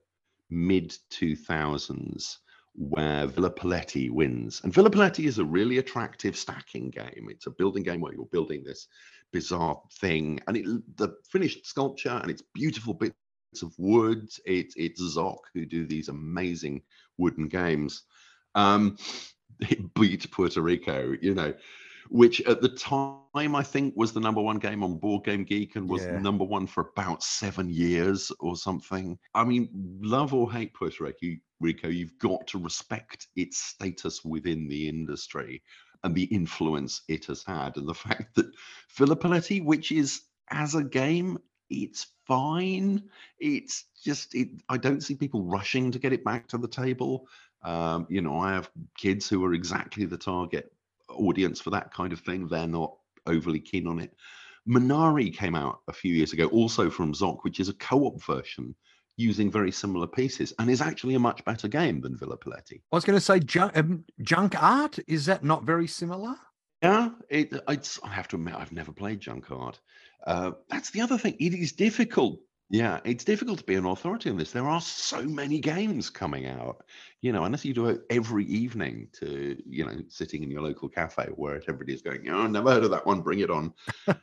[0.49, 2.39] mid two thousands,
[2.75, 4.61] where Villa Paletti wins.
[4.63, 7.27] And Villa Paletti is a really attractive stacking game.
[7.29, 8.87] It's a building game where you're building this
[9.31, 10.65] bizarre thing, and it
[10.97, 13.13] the finished sculpture and it's beautiful bits
[13.61, 14.29] of wood.
[14.45, 16.81] It's it's Zoch who do these amazing
[17.17, 18.03] wooden games.
[18.55, 18.97] Um,
[19.59, 21.53] it beat Puerto Rico, you know
[22.09, 25.75] which at the time I think was the number one game on Board Game Geek
[25.75, 26.19] and was Yeah.
[26.19, 29.17] number one for about seven years or something.
[29.33, 29.69] I mean,
[30.01, 35.63] love or hate Puerto Rico, Rico, you've got to respect its status within the industry
[36.03, 38.51] and the influence it has had, and the fact that
[38.97, 41.37] Villa Paletti, which is as a game,
[41.69, 43.09] it's fine.
[43.39, 44.49] It's just it.
[44.69, 47.27] I don't see people rushing to get it back to the table.
[47.63, 50.72] Um, you know, I have kids who are exactly the target
[51.09, 52.47] audience for that kind of thing.
[52.47, 52.95] They're not
[53.27, 54.13] overly keen on it.
[54.67, 58.75] Menara came out a few years ago, also from Zoch, which is a co-op version
[59.17, 62.81] using very similar pieces, and is actually a much better game than Villa Paletti.
[62.91, 64.97] I was going to say junk, um, junk art.
[65.07, 66.35] Is that not very similar?
[66.81, 69.79] Yeah, it, it's, I have to admit, I've never played Junk Art.
[70.25, 71.35] Uh, that's the other thing.
[71.39, 72.39] It is difficult
[72.69, 74.51] Yeah, it's difficult to be an authority on this.
[74.51, 76.83] There are so many games coming out,
[77.21, 80.89] you know, unless you do it every evening to, you know, sitting in your local
[80.89, 83.73] cafe where everybody is going, oh, never heard of that one, bring it on.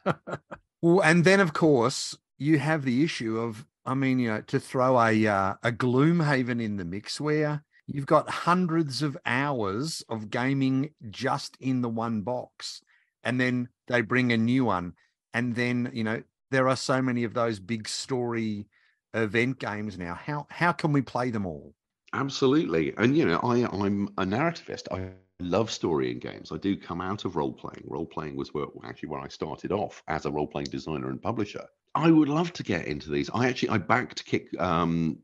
[0.82, 4.58] Well, and then of course you have the issue of, I mean, you know, to
[4.58, 10.30] throw a uh, a Gloomhaven in the mix where you've got hundreds of hours of
[10.30, 12.80] gaming just in the one box,
[13.22, 14.94] and then they bring a new one,
[15.34, 18.66] and then you know there are so many of those big story
[19.14, 20.14] event games now.
[20.14, 21.74] How how can we play them all?
[22.12, 22.92] Absolutely.
[22.96, 24.88] And, you know, I, I'm a narrativist.
[24.90, 26.50] I love story in games.
[26.52, 27.84] I do come out of role playing.
[27.86, 31.22] Role playing was where, actually where I started off as a role playing designer and
[31.22, 31.64] publisher.
[31.94, 33.30] I would love to get into these.
[33.32, 35.18] I actually I backed Kick um,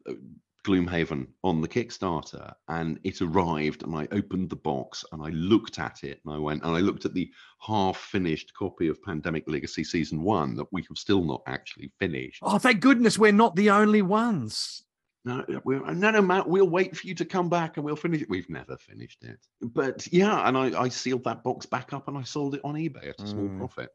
[0.67, 5.79] Gloomhaven on the Kickstarter, and it arrived, and I opened the box and I looked
[5.79, 9.85] at it, and I went and I looked at the half-finished copy of Pandemic Legacy
[9.85, 12.41] Season One that we have still not actually finished.
[12.43, 14.83] Oh, thank goodness we're not the only ones.
[15.25, 18.23] No, we're, no, no, Matt, we'll wait for you to come back and we'll finish
[18.23, 18.31] it.
[18.31, 19.39] We've never finished it.
[19.61, 22.75] But yeah, and I, I sealed that box back up and I sold it on
[22.75, 23.59] eBay at a small Mm.
[23.59, 23.91] profit.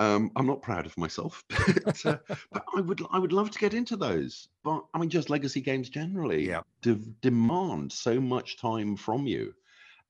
[0.00, 1.44] Um, I'm not proud of myself,
[1.84, 2.18] but, uh,
[2.50, 4.48] but I would I would love to get into those.
[4.64, 6.62] But I mean, just legacy games generally Yeah.
[6.82, 9.54] de- demand so much time from you.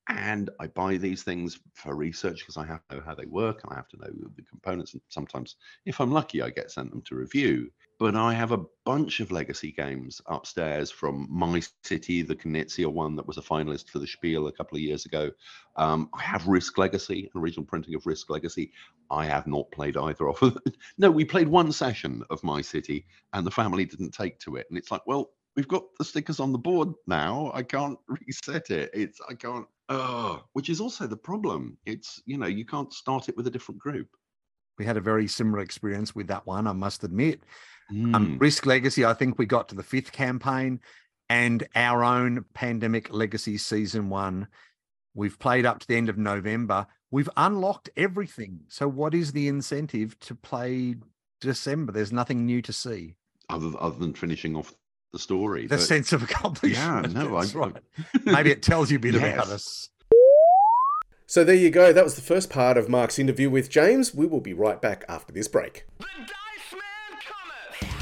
[0.09, 3.63] And I buy these things for research because I have to know how they work
[3.63, 4.93] and I have to know the components.
[4.93, 7.71] And sometimes, if I'm lucky, I get sent them to review.
[7.99, 13.17] But I have a bunch of legacy games upstairs from My City, the Knizia one
[13.17, 15.31] that was a finalist for the Spiel a couple of years ago.
[15.77, 18.73] Um, I have Risk Legacy, an original printing of Risk Legacy.
[19.11, 20.59] I have not played either of them.
[20.99, 24.67] no, we played one session of My City and the family didn't take to it.
[24.69, 27.51] And it's like, well, we've got the stickers on the board now.
[27.55, 28.91] I can't reset it.
[28.93, 31.79] It's, I can't, oh, which is also the problem.
[31.87, 34.09] It's, you know, you can't start it with a different group.
[34.79, 37.41] We had a very similar experience with that one, I must admit.
[37.93, 38.15] Mm.
[38.15, 40.81] Um, Risk Legacy, I think we got to the fifth campaign
[41.29, 44.49] and our own Pandemic Legacy Season One.
[45.15, 46.87] We've played up to the end of November.
[47.11, 48.61] We've unlocked everything.
[48.69, 50.97] So, what is the incentive to play
[51.41, 51.93] December?
[51.93, 53.15] There's nothing new to see.
[53.49, 54.75] other, other than finishing off
[55.15, 55.63] the story.
[55.63, 57.07] The but- sense of accomplishment.
[57.15, 57.77] Yeah, no, that's I- right.
[58.25, 59.51] Maybe it tells you a bit about Yes.
[59.51, 59.89] us.
[61.27, 61.93] So there you go.
[61.93, 64.15] That was the first part of Mark's interview with James.
[64.15, 65.87] We will be right back after this break.
[65.99, 67.19] The Dice Man
[67.81, 67.95] cometh.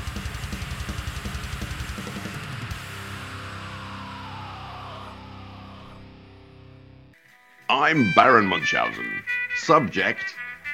[7.68, 9.22] I'm Baron Munchausen,
[9.56, 10.24] subject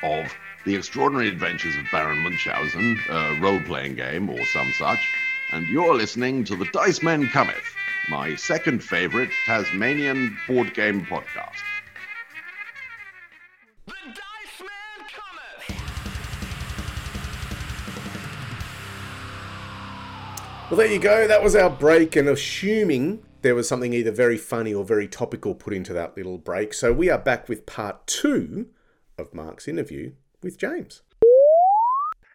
[0.02, 0.26] of
[0.64, 4.98] The Extraordinary Adventures of Baron Munchausen, a role playing game or some such,
[5.52, 7.74] and you're listening to The Dice Men Cometh,
[8.08, 11.56] my second favorite Tasmanian board game podcast.
[13.86, 15.82] The Dice Man cometh.
[20.70, 21.26] Well, there you go.
[21.26, 25.54] That was our break, and assuming there was something either very funny or very topical
[25.54, 26.74] put into that little break.
[26.74, 28.68] So we are back with part two
[29.16, 31.02] of Mark's interview with James.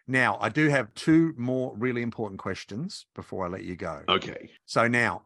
[0.06, 4.02] Now, I do have two more really important questions before I let you go.
[4.08, 4.50] Okay.
[4.66, 5.22] So now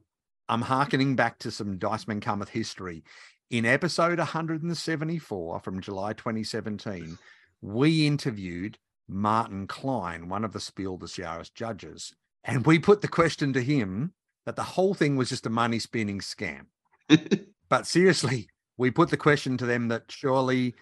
[0.49, 3.03] I'm hearkening back to some Dice Men Cometh history.
[3.51, 7.19] In episode 174 from July 2017,
[7.61, 12.15] we interviewed Martin Klein, one of the Spiel des Jahres judges,
[12.45, 14.13] and we put the question to him
[14.47, 16.67] that the whole thing was just a money spinning scam.
[17.69, 20.75] but seriously, we put the question to them that surely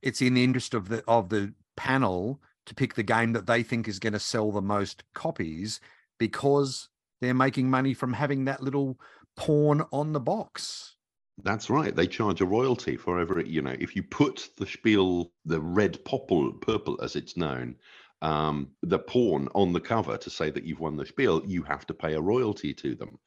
[0.00, 3.62] it's in the interest of the of the panel to pick the game that they
[3.62, 5.80] think is going to sell the most copies
[6.18, 6.88] because
[7.20, 8.98] they're making money from having that little
[9.36, 10.96] pawn on the box.
[11.42, 11.94] That's right.
[11.94, 16.04] They charge a royalty for every, you know, if you put the spiel, the red
[16.04, 17.76] popple, purple as it's known,
[18.20, 21.86] um, the pawn on the cover to say that you've won the spiel, you have
[21.86, 23.18] to pay a royalty to them.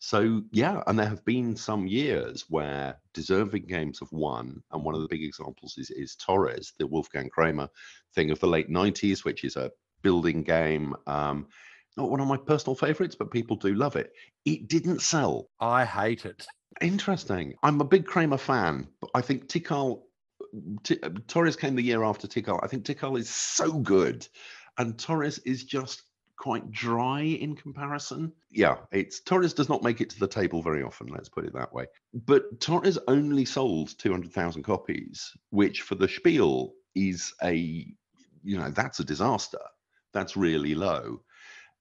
[0.00, 4.94] So yeah, and there have been some years where deserving games have won, and one
[4.94, 7.68] of the big examples is is Torres, the Wolfgang Kramer
[8.14, 9.72] thing of the late '90s, which is a
[10.02, 10.94] building game.
[11.06, 11.48] Um,
[11.96, 14.12] not one of my personal favorites, but people do love it.
[14.44, 15.50] It didn't sell.
[15.58, 16.46] I hate it.
[16.80, 17.54] Interesting.
[17.64, 20.02] I'm a big Kramer fan, but I think Tikal,
[20.84, 22.60] T- Torres came the year after Tikal.
[22.62, 24.28] I think Tikal is so good,
[24.78, 26.02] and Torres is just
[26.38, 28.32] quite dry in comparison.
[28.50, 31.08] Yeah, it's Torres does not make it to the table very often.
[31.08, 31.86] Let's put it that way.
[32.14, 38.58] But Torres only sold two hundred thousand copies, which for the Spiel is a, you
[38.58, 39.60] know, that's a disaster.
[40.12, 41.20] That's really low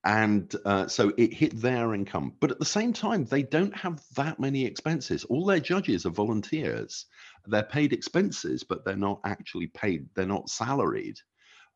[0.04, 4.02] and uh, so it hit their income but at the same time they don't have
[4.16, 7.06] that many expenses all their judges are volunteers
[7.48, 11.18] they're paid expenses but they're not actually paid they're not salaried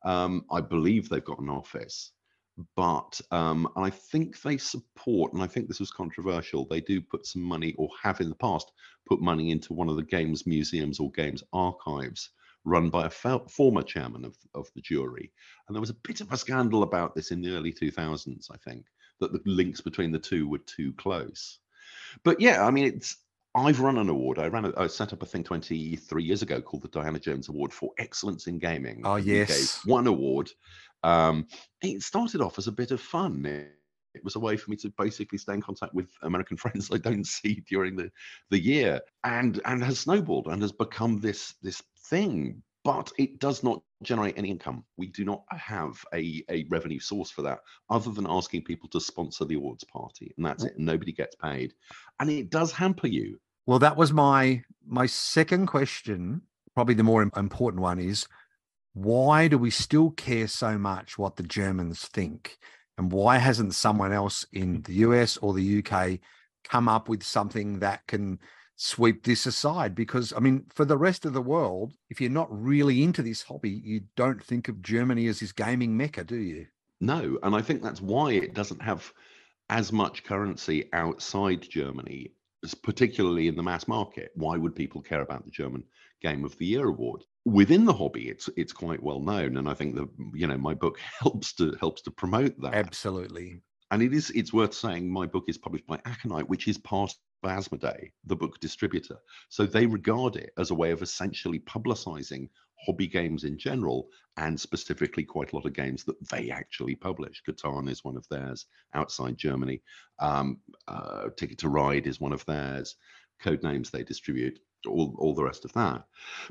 [0.04, 2.12] um, i believe they've got an office
[2.76, 6.66] but um, and I think they support, and I think this was controversial.
[6.66, 8.72] They do put some money, or have in the past
[9.06, 12.30] put money into one of the games museums or games archives
[12.64, 15.32] run by a fel- former chairman of, of the jury.
[15.66, 18.56] And there was a bit of a scandal about this in the early 2000s, I
[18.58, 18.86] think,
[19.20, 21.58] that the links between the two were too close.
[22.22, 23.16] But yeah, I mean, it's
[23.54, 24.38] I've run an award.
[24.38, 27.48] I ran a, I set up a thing 23 years ago called the Diana Jones
[27.48, 29.02] Award for Excellence in Gaming.
[29.04, 29.80] Oh, yes.
[29.84, 30.50] one award.
[31.02, 31.46] Um,
[31.82, 33.44] it started off as a bit of fun.
[33.46, 33.72] It,
[34.14, 36.98] it was a way for me to basically stay in contact with American friends I
[36.98, 38.10] don't see during the,
[38.50, 42.62] the year, and and has snowballed and has become this this thing.
[42.84, 44.84] But it does not generate any income.
[44.96, 49.00] We do not have a, a revenue source for that, other than asking people to
[49.00, 50.76] sponsor the awards party, and that's it.
[50.78, 51.74] Nobody gets paid,
[52.18, 53.38] and it does hamper you.
[53.66, 56.42] Well, that was my my second question.
[56.74, 58.26] Probably the more important one is
[58.94, 62.58] why do we still care so much what the Germans think?
[62.98, 64.82] And why hasn't someone else in hmm.
[64.82, 66.20] the US or the UK
[66.64, 68.38] come up with something that can
[68.76, 69.94] sweep this aside?
[69.94, 73.42] Because, I mean, for the rest of the world, if you're not really into this
[73.42, 76.66] hobby, you don't think of Germany as this gaming mecca, do you?
[77.00, 79.12] No, and I think that's why it doesn't have
[79.70, 82.34] as much currency outside Germany,
[82.82, 84.30] particularly in the mass market.
[84.34, 85.82] Why would people care about the German
[86.20, 87.24] Game of the Year award?
[87.44, 90.74] Within the hobby, it's it's quite well known, and I think the you know my
[90.74, 92.74] book helps to helps to promote that.
[92.74, 93.60] Absolutely.
[93.90, 97.12] And it is it's worth saying my book is published by Aconite, which is part
[97.42, 99.18] of Asmodee, the book distributor.
[99.48, 102.48] So they regard it as a way of essentially publicizing
[102.86, 107.42] hobby games in general and specifically quite a lot of games that they actually publish.
[107.46, 109.82] Catan is one of theirs outside Germany.
[110.18, 112.96] Um, uh, Ticket to Ride is one of theirs.
[113.40, 114.58] Code names they distribute.
[114.86, 116.04] All, all the rest of that.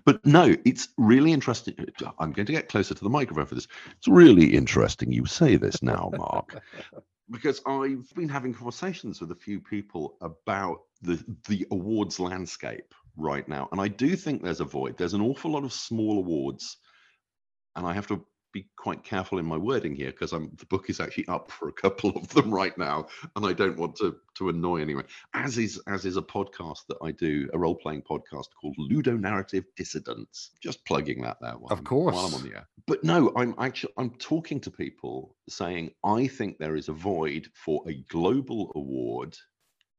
[0.06, 1.76] But no, it's really interesting.
[2.20, 3.68] I'm going to get closer to the microphone for this.
[3.98, 6.62] It's really interesting you say this now, Mark
[7.32, 13.48] because I've been having conversations with a few people about the the awards landscape right
[13.48, 14.98] now, and I do think there's a void.
[14.98, 16.78] There's an awful lot of small awards,
[17.76, 20.90] and I have to be quite careful in my wording here because I'm the book
[20.90, 24.16] is actually up for a couple of them right now, and I don't want to
[24.36, 25.06] to annoy anyone.
[25.34, 29.16] As is as is a podcast that I do, a role playing podcast called Ludo
[29.18, 30.52] Narrative Dissonance.
[30.62, 32.34] Just plugging that there Of I'm- while I'm course.
[32.36, 32.68] on the air.
[32.88, 37.48] But no, I'm actually I'm talking to people saying I think there is a void
[37.54, 39.38] for a global award,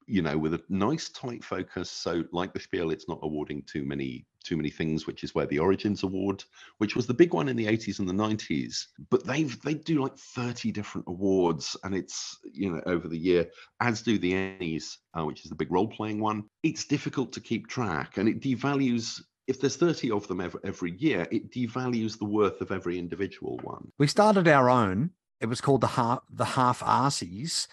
[0.07, 1.91] you know, with a nice tight focus.
[1.91, 5.47] So like the Spiel, it's not awarding too many too many things, which is where
[5.47, 6.45] the Origins Award,
[6.79, 8.87] which was the big one in the 80s and the 90s.
[9.11, 13.49] But they've they do like 30 different awards, and it's you know over the year,
[13.81, 16.45] as do the Ennies, uh, which is the big role playing one.
[16.63, 19.21] It's difficult to keep track, and it devalues.
[19.49, 23.59] If there's 30 of them every, every year, it devalues the worth of every individual
[23.65, 23.91] one.
[23.99, 25.11] We started our own.
[25.41, 27.67] It was called the half the half arsies,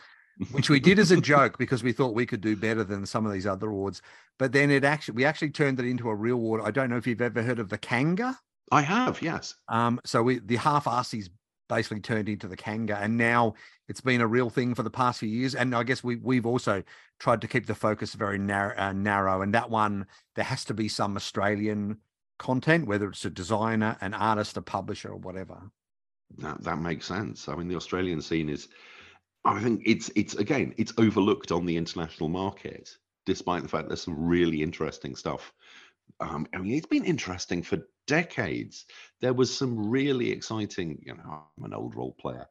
[0.52, 3.26] which we did as a joke because we thought we could do better than some
[3.26, 4.02] of these other awards.
[4.38, 6.62] But then it actually we actually turned it into a real award.
[6.64, 8.38] I don't know if you've ever heard of the Kanga.
[8.72, 9.56] I have, yes.
[9.68, 11.30] Um, so we the half arsies
[11.68, 13.54] basically turned into the Kanga, and now
[13.88, 15.56] it's been a real thing for the past few years.
[15.56, 16.84] And I guess we we've also
[17.20, 19.42] tried to keep the focus very narrow, uh, narrow.
[19.42, 21.98] And that one there has to be some Australian
[22.38, 25.70] content, whether it's a designer, an artist, a publisher, or whatever.
[26.38, 27.50] That that makes sense.
[27.50, 28.70] I mean, the Australian scene is,
[29.46, 32.90] I think it's it's again it's overlooked on the international market,
[33.26, 35.54] despite the fact there's some really interesting stuff.
[36.20, 37.78] Um, I mean, it's been interesting for
[38.10, 38.86] decades.
[39.22, 42.48] There was some really exciting, you know, I'm an old role player,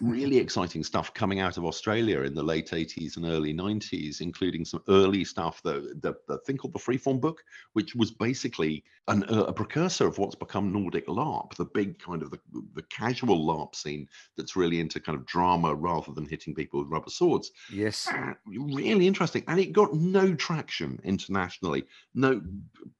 [0.00, 4.64] really exciting stuff coming out of Australia in the late 80s and early 90s, including
[4.66, 7.42] some early stuff, the, the, the thing called the Freeform book,
[7.72, 12.22] which was basically an, uh, a precursor of what's become Nordic LARP, the big kind
[12.22, 12.40] of the,
[12.74, 14.06] the casual LARP scene
[14.36, 17.50] that's really into kind of drama rather than hitting people with rubber swords.
[17.72, 18.08] Yes.
[18.08, 19.44] Uh, really interesting.
[19.48, 21.84] And it got no traction internationally.
[22.14, 22.42] No,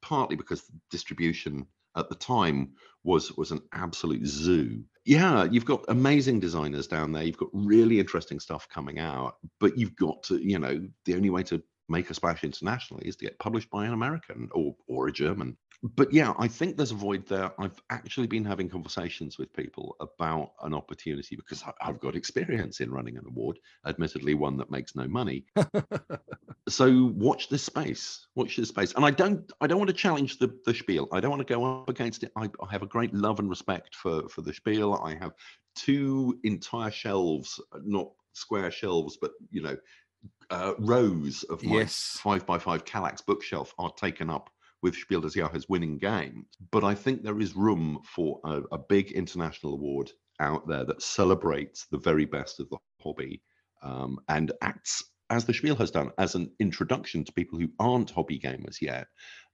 [0.01, 1.67] partly because distribution
[1.99, 2.73] at the time
[3.05, 4.83] was was an absolute zoo.
[5.05, 7.23] Yeah, you've got amazing designers down there.
[7.23, 11.31] You've got really interesting stuff coming out, but you've got to, you know, the only
[11.31, 15.09] way to make a splash internationally is to get published by an American or or
[15.09, 15.57] a German.
[15.82, 17.53] But yeah, I think there's a void there.
[17.61, 22.91] I've actually been having conversations with people about an opportunity because I've got experience in
[22.91, 25.47] running an award, admittedly one that makes no money.
[26.68, 28.26] so watch this space.
[28.34, 28.93] Watch this space.
[28.95, 31.09] And I don't I don't want to challenge the the spiel.
[31.12, 32.32] I don't want to go up against it.
[32.36, 34.95] I, I have a great love and respect for for the spiel.
[34.95, 35.32] I have
[35.76, 39.76] two entire shelves, not square shelves, but you know,
[40.51, 42.19] uh, rows of my Yes.
[42.23, 44.51] five by five Kallax bookshelf are taken up
[44.83, 46.47] with Spiel des Jahres winning games.
[46.71, 50.11] But I think there is room for a, a big international award
[50.41, 53.43] out there that celebrates the very best of the hobby
[53.83, 58.11] um, and acts as the Spiel has done as an introduction to people who aren't
[58.11, 59.07] hobby gamers yet,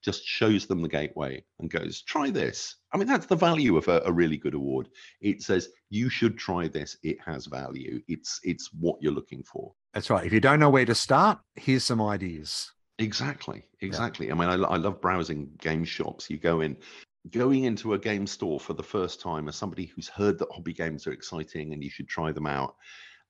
[0.03, 2.77] just shows them the gateway and goes, try this.
[2.93, 4.89] I mean, that's the value of a, a really good award.
[5.21, 6.97] It says you should try this.
[7.03, 8.01] It has value.
[8.07, 9.73] It's it's what you're looking for.
[9.95, 10.27] That's right.
[10.27, 12.71] If you don't know where to start, here's some ideas.
[12.99, 14.31] Exactly, exactly.
[14.31, 16.31] I mean, I, I love browsing game shops.
[16.31, 16.77] You go in,
[17.31, 20.73] going into a game store for the first time as somebody who's heard that hobby
[20.73, 22.77] games are exciting and you should try them out,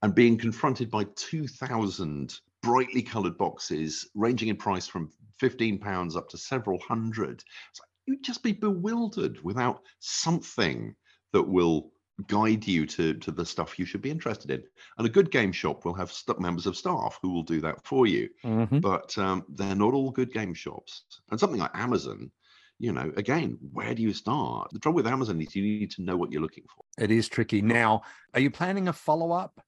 [0.04, 6.28] and being confronted by 2,000 brightly coloured boxes ranging in price from 15 pounds up
[6.28, 7.42] to several hundred.
[7.70, 10.94] It's like, you'd just be bewildered without something
[11.32, 11.90] that will
[12.26, 14.62] guide you to to the stuff you should be interested in.
[14.98, 17.82] And a good game shop will have st- members of staff who will do that
[17.82, 18.28] for you.
[18.44, 18.82] Mhm.
[18.82, 21.04] But um, they're not all good game shops.
[21.30, 22.30] And something like Amazon,
[22.78, 24.68] you know, again, where do you start?
[24.70, 26.84] The trouble with Amazon is you need to know what you're looking for.
[27.02, 27.62] It is tricky.
[27.62, 28.02] Now,
[28.34, 29.64] are you planning a follow up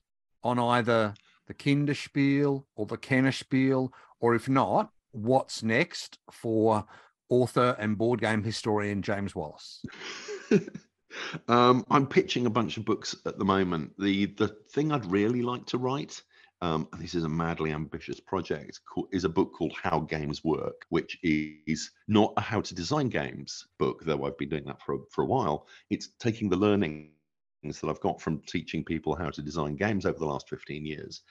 [0.46, 1.14] on either
[1.46, 3.90] the Kinderspiel or the Kennerspiel?
[4.20, 6.84] Or if not, what's next for
[7.28, 9.82] author and board game historian James Wallis?
[11.48, 13.92] um, I'm pitching a bunch of books at the moment.
[13.98, 16.22] The the thing I'd really like to write,
[16.62, 18.80] um, and this is a madly ambitious project,
[19.12, 23.66] is a book called How Games Work, which is not a how to design games
[23.78, 25.66] book, though I've been doing that for a, for a while.
[25.90, 27.10] It's taking the learnings
[27.80, 31.22] that I've got from teaching people how to design games over the last 15 years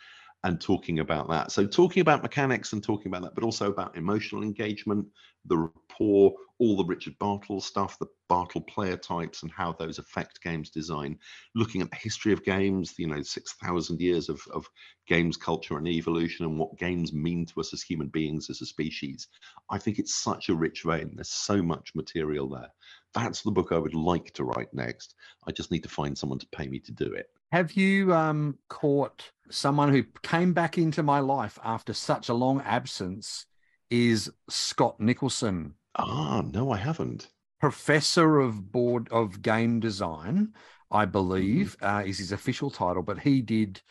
[0.45, 1.51] and talking about that.
[1.51, 5.07] So talking about mechanics and talking about that, but also about emotional engagement,
[5.45, 10.43] the rapport, all the Richard Bartle stuff, the Bartle player types and how those affect
[10.43, 11.17] games design,
[11.55, 14.67] looking at the history of games, you know, 6,000 years of, of
[15.07, 18.67] games culture and evolution and what games mean to us as human beings, as a
[18.67, 19.27] species.
[19.71, 21.13] I think it's such a rich vein.
[21.15, 22.69] There's so much material there.
[23.15, 25.15] That's the book I would like to write next.
[25.47, 27.31] I just need to find someone to pay me to do it.
[27.51, 32.61] Have you um, caught someone who came back into my life after such a long
[32.61, 33.45] absence?
[33.91, 37.29] Is Scott Nicholson, Ah, no, I haven't.
[37.59, 40.53] professor of board of game design,
[40.91, 41.85] I believe, Mm-hmm.
[41.85, 43.03] uh, is his official title.
[43.03, 43.81] But he did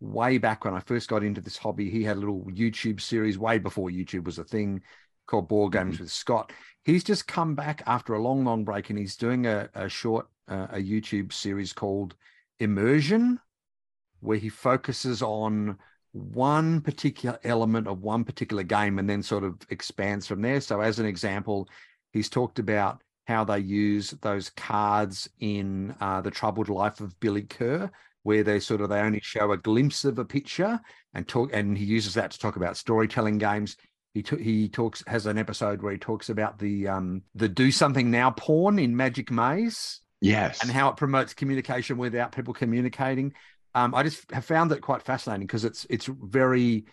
[0.00, 1.90] way back when I first got into this hobby.
[1.90, 4.80] He had a little YouTube series way before YouTube was a thing
[5.26, 6.04] called Board Games Mm-hmm.
[6.04, 6.52] with Scott.
[6.84, 10.28] He's just come back after a long, long break, and he's doing a, a short
[10.48, 12.14] uh, a YouTube series called
[12.62, 13.40] Immersion,
[14.20, 15.78] where he focuses on
[16.12, 20.60] one particular element of one particular game and then sort of expands from there.
[20.60, 21.68] So, as an example,
[22.12, 27.42] he's talked about how they use those cards in uh, the troubled life of Billy
[27.42, 27.90] Kerr,
[28.24, 30.80] where they sort of they only show a glimpse of a picture
[31.14, 33.76] and talk, and he uses that to talk about storytelling games.
[34.14, 37.72] He t- he talks has an episode where he talks about the um the do
[37.72, 40.62] something now pawn in Magic Maze Yes.
[40.62, 43.34] and how it promotes communication without people communicating.
[43.74, 46.84] Um, I just have found that quite fascinating because it's it's very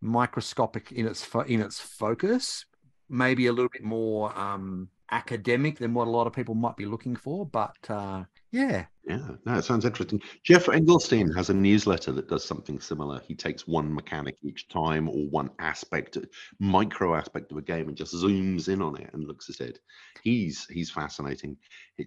[0.00, 2.66] microscopic in its fo- in its focus,
[3.08, 6.86] maybe a little bit more um, academic than what a lot of people might be
[6.86, 7.46] looking for.
[7.46, 8.24] But uh,
[8.54, 10.22] yeah, Yeah, no, it sounds interesting.
[10.44, 13.20] Geoff Engelstein has a newsletter that does something similar.
[13.26, 16.16] He takes one mechanic each time or one aspect,
[16.60, 19.80] micro aspect of a game and just zooms in on it and looks at it.
[20.22, 21.56] He's he's fascinating.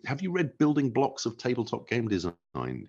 [0.06, 2.34] Have you read Building Blocks of Tabletop Game Design?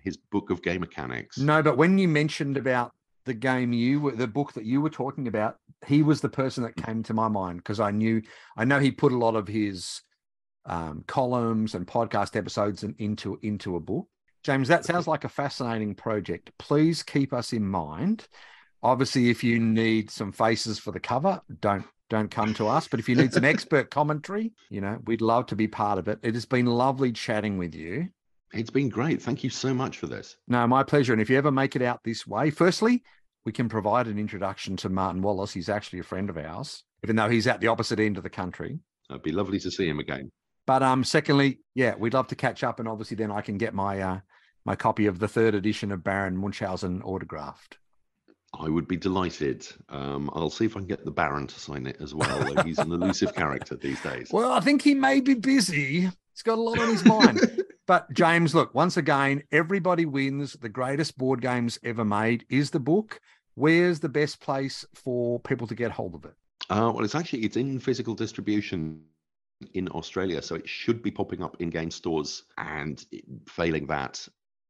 [0.04, 1.36] His book of game mechanics.
[1.36, 1.61] no.
[1.61, 2.92] But when you mentioned about
[3.24, 6.62] the game you were the book that you were talking about, he was the person
[6.62, 8.22] that came to my mind because I knew
[8.56, 10.02] I know he put a lot of his
[10.68, 14.06] um, columns and podcast episodes in, into into a book.
[14.44, 16.50] James, that sounds like a fascinating project.
[16.58, 18.28] Please keep us in mind.
[18.82, 22.86] Obviously, if you need some faces for the cover, don't don't come to us.
[22.86, 26.08] But if you need some expert commentary, you know, we'd love to be part of
[26.08, 26.18] it.
[26.22, 28.08] It has been lovely chatting with you.
[28.52, 29.20] It's been great.
[29.20, 30.36] Thank you so much for this.
[30.46, 31.12] No, my pleasure.
[31.12, 33.02] And if you ever make it out this way, firstly,
[33.44, 35.52] we can provide an introduction to Martin Wallace.
[35.52, 38.30] He's actually a friend of ours, even though he's at the opposite end of the
[38.30, 38.78] country.
[39.10, 40.30] It'd be lovely to see him again.
[40.68, 43.72] But um, secondly, yeah, we'd love to catch up, and obviously then I can get
[43.72, 44.20] my uh,
[44.66, 47.78] my copy of the third edition of Baron Munchausen autographed.
[48.52, 49.66] I would be delighted.
[49.88, 52.62] Um, I'll see if I can get the Baron to sign it as well.
[52.64, 54.28] he's an elusive character these days.
[54.30, 56.00] Well, I think he may be busy.
[56.02, 57.40] He's got a lot on his mind.
[57.86, 60.52] but James, look, once again, everybody wins.
[60.52, 63.22] The greatest board games ever made is the book.
[63.54, 66.34] Where's the best place for people to get hold of it?
[66.68, 69.00] Uh, well, it's actually it's in physical distribution
[69.74, 72.44] in Australia, so it should be popping up in game stores.
[72.56, 73.04] And
[73.48, 74.26] failing that,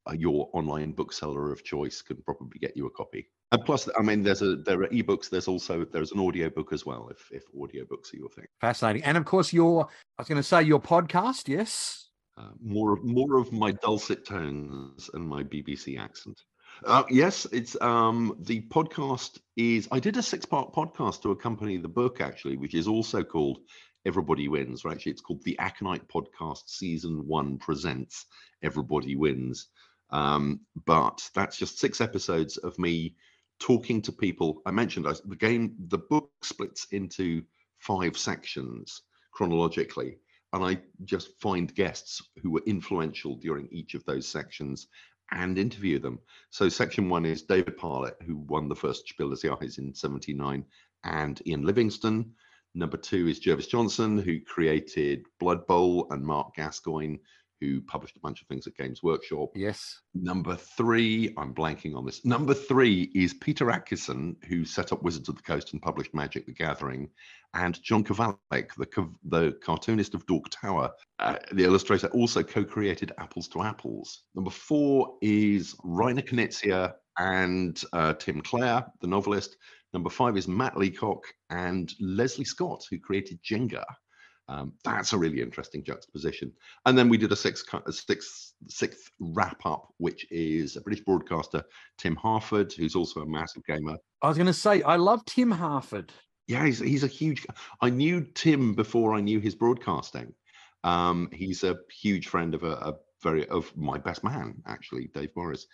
[0.08, 3.28] uh, your online bookseller of choice can probably get you a copy.
[3.50, 5.30] And plus, I mean, there's a there are ebooks.
[5.30, 8.46] There's also there's an audiobook as well, if if audiobooks are your thing.
[8.60, 9.04] Fascinating.
[9.04, 9.86] And of course, your
[10.18, 12.10] I was going to say your podcast, yes.
[12.36, 16.40] Uh, more of more of my dulcet tones and my BBC accent.
[16.84, 19.88] Uh, yes, it's um, the podcast is.
[19.90, 23.58] I did a six-part podcast to accompany the book actually, which is also called
[24.06, 24.84] Everybody Wins.
[24.84, 28.26] Or actually, it's called the Aconite Podcast Season One presents
[28.62, 29.68] Everybody Wins.
[30.10, 33.14] Um, but that's just six episodes of me
[33.58, 34.62] talking to people.
[34.66, 35.74] I mentioned I, the game.
[35.88, 37.42] The book splits into
[37.78, 40.18] five sections chronologically,
[40.52, 44.88] and I just find guests who were influential during each of those sections
[45.30, 46.18] and interview them.
[46.50, 50.64] So section one is David Parlett, who won the first Spiel des Jahres in 79,
[51.04, 52.32] and Ian Livingstone.
[52.74, 57.16] Number two is Jervis Johnson, who created Blood Bowl, and Mark Gascoigne,
[57.60, 59.50] who published a bunch of things at Games Workshop.
[59.54, 60.00] Yes.
[60.14, 62.24] Number three, I'm blanking on this.
[62.24, 66.46] Number three is Peter Adkison, who set up Wizards of the Coast and published Magic
[66.46, 67.08] the Gathering,
[67.54, 73.12] and John Kovalik, the, the cartoonist of Dork Tower, uh, the illustrator, also co created
[73.18, 74.22] Apples to Apples.
[74.34, 79.56] Number four is Reiner Knizia and uh, Tim Clare, the novelist.
[79.92, 83.84] Number five is Matt Leacock and Leslie Scott, who created Jenga.
[84.48, 86.52] Um, that's a really interesting juxtaposition.
[86.86, 91.04] And then we did a six, a six, sixth wrap up, which is a British
[91.04, 91.62] broadcaster,
[91.98, 93.96] Tim Harford, who's also a massive gamer.
[94.22, 96.12] I was going to say, I love Tim Harford.
[96.46, 97.46] Yeah, he's, he's a huge.
[97.82, 100.32] I knew Tim before I knew his broadcasting.
[100.82, 105.30] Um, he's a huge friend of a, a very of my best man, actually, Dave
[105.36, 105.66] Morris.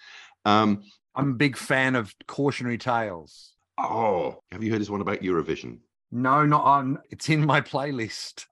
[0.45, 0.83] Um,
[1.15, 3.54] I'm a big fan of Cautionary Tales.
[3.79, 5.79] Oh, have you heard this one about Eurovision?
[6.13, 6.99] No, not on.
[7.11, 8.45] It's in my playlist.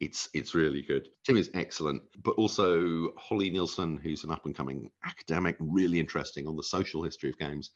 [0.00, 1.08] it's it's really good.
[1.24, 6.46] Tim is excellent, but also Holly Nielsen, who's an up and coming academic, really interesting
[6.48, 7.70] on the social history of games,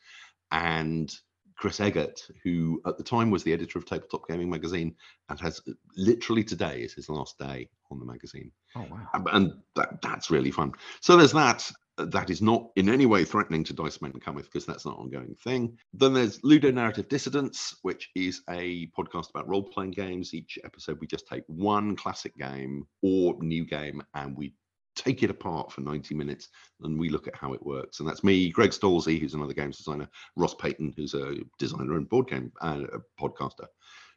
[0.50, 1.14] and
[1.56, 4.96] Chris Eggett, who at the time was the editor of Tabletop Gaming magazine
[5.28, 5.60] and has
[5.96, 8.50] literally today is his last day on the magazine.
[8.74, 9.06] Oh wow.
[9.14, 10.72] And- and that, that's really fun.
[11.00, 11.70] So there's that.
[11.96, 15.04] That is not in any way threatening to Dice Men Cometh because that's not an
[15.04, 15.78] ongoing thing.
[15.92, 20.34] Then there's Ludo Narrative Dissonance, which is a podcast about role playing games.
[20.34, 24.54] Each episode, we just take one classic game or new game and we
[24.96, 26.48] take it apart for 90 minutes
[26.82, 28.00] and we look at how it works.
[28.00, 32.08] And that's me, Greg Stolze, who's another games designer, Ross Payton, who's a designer and
[32.08, 32.84] board game uh,
[33.20, 33.66] podcaster,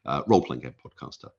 [0.06, 1.30] uh, role playing game podcaster.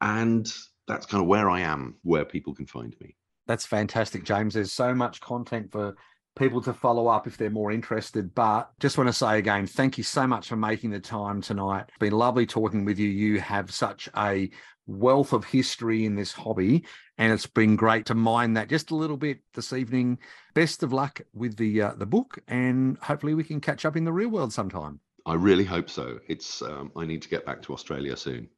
[0.00, 0.52] And
[0.86, 3.16] that's kind of where I am, where people can find me.
[3.46, 4.54] That's fantastic, James.
[4.54, 5.94] There's so much content for
[6.36, 8.34] people to follow up if they're more interested.
[8.34, 11.84] But just want to say again, thank you so much for making the time tonight.
[11.88, 13.08] It's been lovely talking with you.
[13.08, 14.50] You have such a
[14.86, 16.84] wealth of history in this hobby,
[17.18, 20.18] and it's been great to mine that just a little bit this evening.
[20.54, 24.04] Best of luck with the uh, the book, and hopefully we can catch up in
[24.04, 25.00] the real world sometime.
[25.26, 26.18] I really hope so.
[26.28, 28.48] It's um, I need to get back to Australia soon.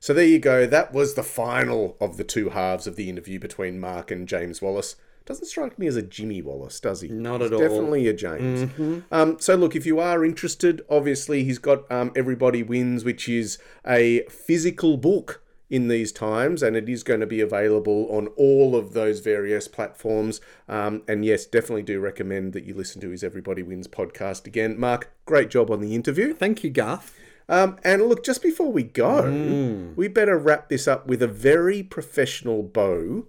[0.00, 0.66] So there you go.
[0.66, 4.62] That was the final of the two halves of the interview between Mark and James
[4.62, 4.96] Wallis.
[5.26, 7.08] Doesn't strike me as a Jimmy Wallace, does he?
[7.08, 7.60] Not He's at all.
[7.60, 7.74] Mm-hmm.
[7.74, 9.04] Definitely a James.
[9.12, 13.58] Um, so look, if you are interested, obviously he's got um, Everybody Wins, which is
[13.86, 18.74] a physical book in these times, and it is going to be available on all
[18.74, 20.40] of those various platforms.
[20.66, 24.80] Um, and yes, definitely do recommend that you listen to his Everybody Wins podcast again.
[24.80, 26.32] Mark, great job on the interview.
[26.32, 27.17] Thank you, Garth.
[27.48, 29.96] Um, and look, just before we go, Mm.
[29.96, 33.26] we better wrap this up with a very professional bow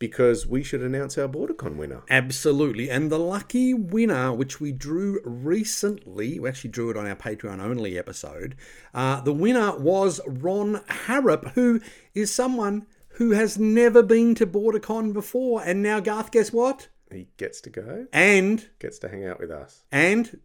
[0.00, 2.02] because we should announce our BorderCon winner.
[2.08, 2.90] Absolutely.
[2.90, 7.60] And the lucky winner, which we drew recently, we actually drew it on our Patreon
[7.60, 8.56] only episode.
[8.94, 11.80] Uh, the winner was Ron Harrop, who
[12.14, 15.62] is someone who has never been to BorderCon before.
[15.62, 16.88] And now, Garth, guess what?
[17.12, 19.84] He gets to go, And, gets to hang out with us.
[19.92, 20.40] and,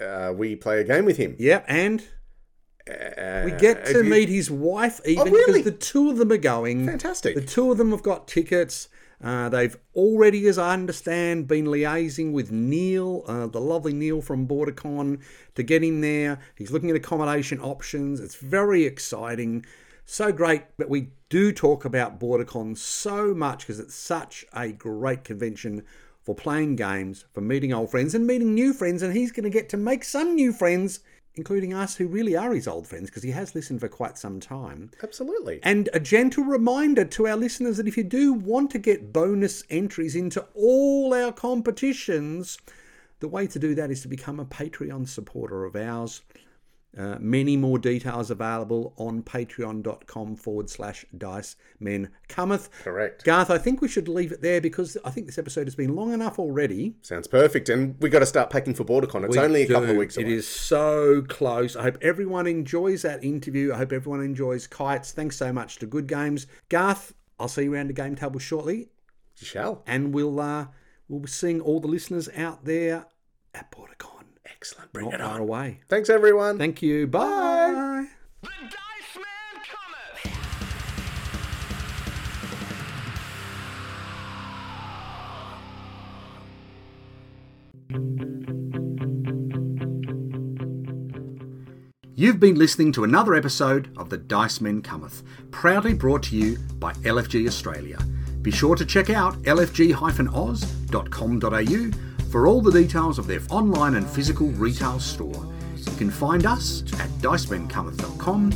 [0.00, 1.36] Uh, we play a game with him.
[1.38, 2.02] yep, and
[2.88, 5.62] Uh, we get to you- meet his wife even really?
[5.62, 6.86] because the two of them are going.
[6.86, 7.34] Fantastic.
[7.34, 8.88] The two of them have got tickets.
[9.22, 14.46] Uh, they've already, as I understand, been liaising with Neil, uh, the lovely Neil from
[14.46, 15.20] BorderCon,
[15.56, 16.38] to get him there.
[16.54, 18.20] He's looking at accommodation options.
[18.20, 19.66] It's very exciting.
[20.04, 25.24] So great that we do talk about BorderCon so much because it's such a great
[25.24, 25.82] convention
[26.22, 29.02] for playing games, for meeting old friends and meeting new friends.
[29.02, 31.00] And he's going to get to make some new friends,
[31.34, 34.40] including us who really are his old friends because he has listened for quite some
[34.40, 34.90] time.
[35.02, 35.60] Absolutely.
[35.62, 39.62] And a gentle reminder to our listeners that if you do want to get bonus
[39.70, 42.58] entries into all our competitions,
[43.20, 46.22] the way to do that is to become a Patreon supporter of ours.
[46.96, 52.70] Uh, many more details available on patreon.com forward slash dice men cometh.
[52.82, 53.24] Correct.
[53.24, 55.94] Garth, I think we should leave it there because I think this episode has been
[55.94, 56.94] long enough already.
[57.02, 57.68] Sounds perfect.
[57.68, 59.24] And we got to start packing for BorderCon.
[59.26, 60.26] It's We only a couple of weeks away.
[60.26, 61.76] It is so close.
[61.76, 63.72] I hope everyone enjoys that interview.
[63.72, 65.12] I hope everyone enjoys kites.
[65.12, 66.46] Thanks so much to Good Games.
[66.70, 68.88] Garth, I'll see you around the game table shortly,
[69.36, 69.82] You shall.
[69.86, 70.66] and we'll uh,
[71.08, 73.06] we'll be seeing all the listeners out there
[73.54, 74.17] at BorderCon.
[74.60, 74.92] Excellent.
[74.92, 75.40] Bring Not it far on.
[75.40, 75.80] away.
[75.88, 76.58] Thanks, everyone.
[76.58, 77.06] Thank you.
[77.06, 78.06] Bye.
[78.42, 79.62] The Dice Man
[80.24, 80.34] cometh!
[92.14, 96.58] You've been listening to another episode of The Dice Men Cometh, proudly brought to you
[96.78, 97.98] by LFG Australia.
[98.42, 104.48] Be sure to check out lfg-oz.com.au for all the details of their online and physical
[104.48, 105.46] retail store.
[105.76, 108.52] You can find us at dicemencometh.com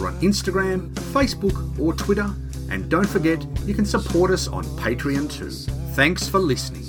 [0.00, 2.30] or on Instagram, Facebook, or Twitter.
[2.70, 5.50] And don't forget, you can support us on Patreon too.
[5.94, 6.87] Thanks for listening.